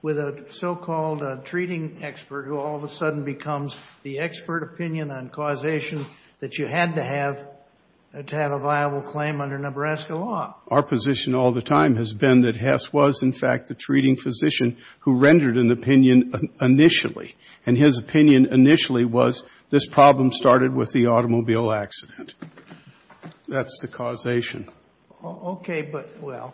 with 0.06 0.20
a 0.20 0.46
so-called 0.52 1.24
uh, 1.24 1.38
treating 1.38 1.98
expert 2.04 2.44
who 2.44 2.60
all 2.60 2.76
of 2.76 2.84
a 2.84 2.88
sudden 2.88 3.24
becomes 3.24 3.76
the 4.04 4.20
expert 4.20 4.62
opinion 4.62 5.10
on 5.10 5.30
causation 5.30 6.06
that 6.42 6.60
you 6.60 6.68
had 6.68 6.94
to 6.94 7.04
have 7.04 7.44
uh, 8.14 8.22
to 8.22 8.36
have 8.36 8.52
a 8.52 8.60
viable 8.60 9.02
claim 9.02 9.42
under 9.42 9.58
Nebraska 9.58 10.16
law. 10.16 10.58
Our 10.68 10.84
position 10.84 11.34
all 11.34 11.54
the 11.54 11.64
time 11.64 11.96
has 11.96 12.14
been 12.14 12.42
that 12.42 12.56
Hess 12.56 12.94
was, 12.94 13.24
in 13.24 13.32
fact, 13.32 13.68
the 13.68 13.74
treating 13.74 14.16
physician 14.16 14.78
who 15.00 15.18
rendered 15.18 15.58
an 15.58 15.72
opinion 15.72 16.52
initially. 16.62 17.36
And 17.66 17.76
his 17.76 17.98
opinion 17.98 18.54
initially 18.54 19.06
was 19.06 19.44
this 19.72 19.88
problem 19.88 20.30
started 20.30 20.76
with 20.76 20.92
the 20.92 21.08
automobile 21.08 21.72
accident. 21.72 22.36
That's 23.48 23.80
the 23.82 23.88
causation. 23.88 24.70
Okay, 25.24 25.82
but, 25.82 26.22
well. 26.22 26.54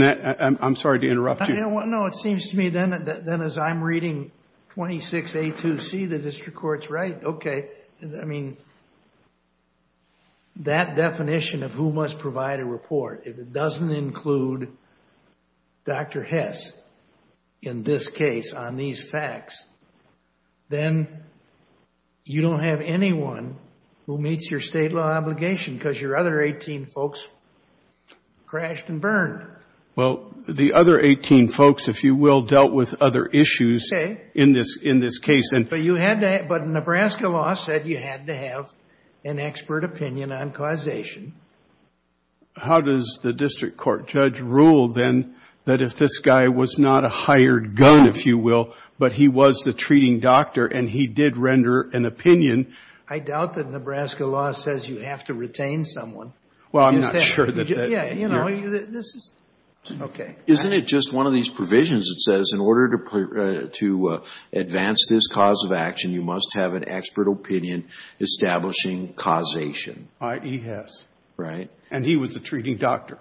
And 0.00 0.58
I'm 0.60 0.76
sorry 0.76 1.00
to 1.00 1.08
interrupt 1.08 1.48
you. 1.48 1.54
No, 1.54 2.06
it 2.06 2.14
seems 2.14 2.50
to 2.50 2.56
me 2.56 2.70
then 2.70 2.92
as 3.42 3.58
I'm 3.58 3.82
reading 3.82 4.32
26A2C, 4.76 6.08
the 6.08 6.18
district 6.18 6.54
court's 6.54 6.88
right. 6.88 7.22
Okay, 7.22 7.68
I 8.02 8.24
mean, 8.24 8.56
that 10.56 10.96
definition 10.96 11.62
of 11.62 11.72
who 11.72 11.92
must 11.92 12.18
provide 12.18 12.60
a 12.60 12.64
report, 12.64 13.26
if 13.26 13.38
it 13.38 13.52
doesn't 13.52 13.90
include 13.90 14.76
Dr. 15.84 16.22
Hess 16.22 16.72
in 17.60 17.82
this 17.82 18.06
case 18.08 18.52
on 18.52 18.76
these 18.76 19.06
facts, 19.06 19.62
then 20.68 21.22
you 22.24 22.40
don't 22.40 22.62
have 22.62 22.80
anyone 22.80 23.56
who 24.06 24.16
meets 24.18 24.50
your 24.50 24.60
state 24.60 24.92
law 24.92 25.08
obligation 25.08 25.74
because 25.74 26.00
your 26.00 26.16
other 26.18 26.40
18 26.40 26.86
folks 26.86 27.26
crashed 28.46 28.88
and 28.88 29.00
burned. 29.00 29.46
Well, 29.94 30.32
the 30.48 30.72
other 30.72 30.98
18 30.98 31.48
folks, 31.48 31.86
if 31.86 32.02
you 32.02 32.14
will, 32.14 32.42
dealt 32.42 32.72
with 32.72 33.02
other 33.02 33.26
issues 33.26 33.90
in 34.34 34.52
this, 34.52 34.78
in 34.80 35.00
this 35.00 35.18
case. 35.18 35.52
But 35.52 35.80
you 35.80 35.96
had 35.96 36.22
to, 36.22 36.46
but 36.48 36.66
Nebraska 36.66 37.28
law 37.28 37.54
said 37.54 37.86
you 37.86 37.98
had 37.98 38.26
to 38.26 38.34
have 38.34 38.72
an 39.24 39.38
expert 39.38 39.84
opinion 39.84 40.32
on 40.32 40.50
causation. 40.52 41.34
how 42.56 42.80
does 42.80 43.18
the 43.22 43.32
district 43.32 43.76
court 43.76 44.08
judge 44.08 44.40
rule 44.40 44.88
then 44.88 45.36
that 45.64 45.80
if 45.80 45.94
this 45.94 46.18
guy 46.18 46.48
was 46.48 46.76
not 46.76 47.04
a 47.04 47.08
hired 47.08 47.76
gun, 47.76 48.08
if 48.08 48.26
you 48.26 48.36
will, 48.36 48.74
but 48.98 49.12
he 49.12 49.28
was 49.28 49.60
the 49.60 49.72
treating 49.72 50.18
doctor 50.18 50.66
and 50.66 50.90
he 50.90 51.06
did 51.06 51.36
render 51.36 51.88
an 51.92 52.04
opinion? 52.04 52.74
I 53.08 53.20
doubt 53.20 53.54
that 53.54 53.70
Nebraska 53.70 54.26
law 54.26 54.52
says 54.52 54.88
you 54.88 54.98
have 54.98 55.24
to 55.24 55.34
retain 55.34 55.84
someone. 55.84 56.32
Well, 56.72 56.86
I'm 56.86 57.00
not 57.00 57.20
sure 57.20 57.46
that 57.46 57.68
that. 57.68 57.90
Yeah, 57.90 58.12
you 58.12 58.28
know, 58.28 58.48
this 58.48 59.14
is, 59.14 59.34
okay. 60.00 60.36
Isn't 60.46 60.72
it 60.72 60.86
just 60.86 61.12
one 61.12 61.26
of 61.26 61.32
these 61.32 61.50
provisions 61.50 62.06
that 62.06 62.20
says 62.20 62.50
in 62.54 62.60
order 62.60 62.96
to, 62.96 62.96
uh, 63.66 63.68
to 63.74 64.08
uh, 64.10 64.22
advance 64.52 65.06
this 65.08 65.26
cause 65.28 65.64
of 65.64 65.72
action, 65.72 66.12
you 66.12 66.22
must 66.22 66.54
have 66.54 66.74
an 66.74 66.88
expert 66.88 67.28
opinion 67.28 67.88
establishing 68.20 69.12
causation, 69.14 70.08
I.e. 70.20 70.58
Hess. 70.58 71.04
right? 71.36 71.70
And 71.90 72.04
he 72.06 72.16
was 72.16 72.36
a 72.36 72.40
treating 72.40 72.76
doctor. 72.78 73.18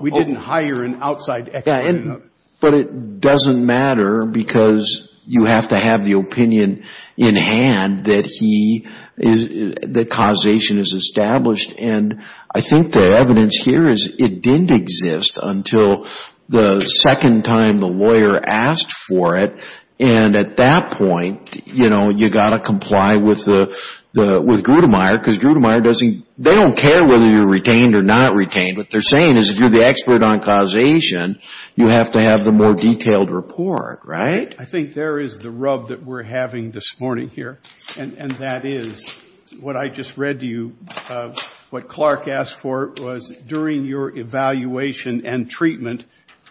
We 0.00 0.10
Oh. 0.12 0.18
didn't 0.18 0.36
hire 0.36 0.82
an 0.84 1.02
outside 1.02 1.50
expert. 1.52 2.22
But 2.60 2.74
it 2.74 3.20
doesn't 3.20 3.64
matter 3.64 4.26
because 4.26 5.08
you 5.30 5.44
have 5.44 5.68
to 5.68 5.78
have 5.78 6.04
the 6.04 6.14
opinion 6.14 6.82
in 7.16 7.36
hand 7.36 8.06
that 8.06 8.26
he 8.26 8.84
is, 9.16 9.74
that 9.92 10.10
causation 10.10 10.80
is 10.80 10.92
established. 10.92 11.72
And 11.78 12.24
I 12.52 12.60
think 12.60 12.90
the 12.90 13.14
evidence 13.16 13.56
here 13.56 13.88
is 13.88 14.12
it 14.18 14.42
didn't 14.42 14.72
exist 14.72 15.38
until 15.40 16.08
the 16.48 16.80
second 16.80 17.44
time 17.44 17.78
the 17.78 17.86
lawyer 17.86 18.40
asked 18.44 18.90
for 18.90 19.36
it. 19.36 19.62
And 20.00 20.34
at 20.34 20.56
that 20.56 20.94
point, 20.94 21.64
you 21.64 21.90
know, 21.90 22.10
you 22.10 22.28
gotta 22.28 22.58
comply 22.58 23.14
with 23.18 23.44
the, 23.44 23.78
with 24.12 24.64
Grudemeyer, 24.64 25.18
because 25.18 25.38
Grudemeyer 25.38 25.84
doesn't, 25.84 26.26
they 26.36 26.54
don't 26.54 26.76
care 26.76 27.06
whether 27.06 27.26
you're 27.28 27.48
retained 27.48 27.94
or 27.94 28.02
not 28.02 28.34
retained. 28.34 28.76
What 28.76 28.90
they're 28.90 29.00
saying 29.00 29.36
is 29.36 29.50
if 29.50 29.58
you're 29.58 29.68
the 29.68 29.84
expert 29.84 30.22
on 30.22 30.40
causation, 30.40 31.38
you 31.76 31.88
have 31.88 32.12
to 32.12 32.20
have 32.20 32.44
the 32.44 32.52
more 32.52 32.74
detailed 32.74 33.30
report, 33.30 34.00
right? 34.04 34.52
I 34.58 34.64
think 34.64 34.94
there 34.94 35.20
is 35.20 35.38
the 35.38 35.50
rub 35.50 35.88
that 35.88 36.04
we're 36.04 36.24
having 36.24 36.72
this 36.72 36.98
morning 36.98 37.28
here, 37.28 37.58
and, 37.96 38.14
and 38.18 38.30
that 38.32 38.66
is 38.66 39.06
what 39.60 39.76
I 39.76 39.88
just 39.88 40.16
read 40.16 40.40
to 40.40 40.46
you. 40.46 40.76
Uh, 41.08 41.34
what 41.70 41.88
Clark 41.88 42.26
asked 42.26 42.56
for 42.56 42.92
was 42.98 43.28
during 43.46 43.84
your 43.84 44.16
evaluation 44.16 45.24
and 45.24 45.48
treatment, 45.48 46.04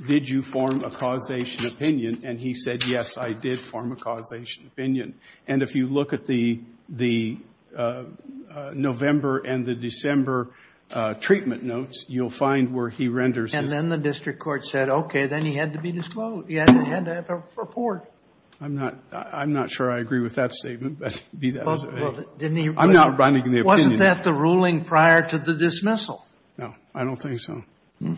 did 0.05 0.29
you 0.29 0.41
form 0.41 0.83
a 0.85 0.89
causation 0.89 1.65
opinion? 1.65 2.21
And 2.23 2.39
he 2.39 2.53
said, 2.53 2.85
yes, 2.85 3.17
I 3.17 3.33
did 3.33 3.59
form 3.59 3.91
a 3.91 3.97
causation 3.97 4.65
opinion. 4.67 5.15
And 5.45 5.61
if 5.61 5.75
you 5.75 5.87
look 5.87 6.13
at 6.13 6.25
the, 6.25 6.61
the 6.87 7.37
Uh, 7.75 8.03
uh, 8.51 8.71
November 8.73 9.37
and 9.39 9.65
the 9.65 9.75
December 9.75 10.49
uh, 10.91 11.13
treatment 11.13 11.61
notes, 11.61 12.03
you'll 12.07 12.31
find 12.31 12.73
where 12.73 12.89
he 12.89 13.07
renders 13.07 13.53
And 13.53 13.69
then 13.69 13.89
the 13.89 13.97
district 13.97 14.39
court 14.39 14.65
said, 14.65 14.89
okay, 14.89 15.27
then 15.27 15.43
he 15.43 15.53
had 15.53 15.73
to 15.73 15.79
be 15.79 15.91
disclosed. 15.91 16.49
He 16.49 16.55
had 16.55 16.67
to, 16.67 16.83
have 16.83 17.29
a 17.29 17.43
report. 17.55 18.11
I'm 18.59 18.75
not, 18.75 18.97
I- 19.11 19.41
I'm 19.41 19.53
not 19.53 19.69
sure 19.69 19.91
I 19.91 19.99
agree 19.99 20.19
with 20.19 20.35
that 20.35 20.51
statement, 20.51 20.99
but 20.99 21.21
be 21.37 21.51
that 21.51 21.67
as 21.67 21.83
it 21.83 22.51
may. 22.51 22.69
I'm 22.75 22.91
not 22.91 23.19
running 23.19 23.43
the 23.43 23.59
opinion. 23.59 23.65
Wasn't 23.65 23.99
that 23.99 24.23
the 24.23 24.33
ruling 24.33 24.83
prior 24.83 25.21
to 25.27 25.37
the 25.37 25.53
dismissal? 25.53 26.25
No, 26.57 26.73
I 26.93 27.03
don't 27.03 27.17
think 27.17 27.39
so. 27.39 27.63
Hmm. 27.99 28.15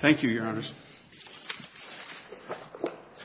Thank 0.00 0.22
you, 0.22 0.30
Your 0.30 0.46
Honors. 0.46 0.72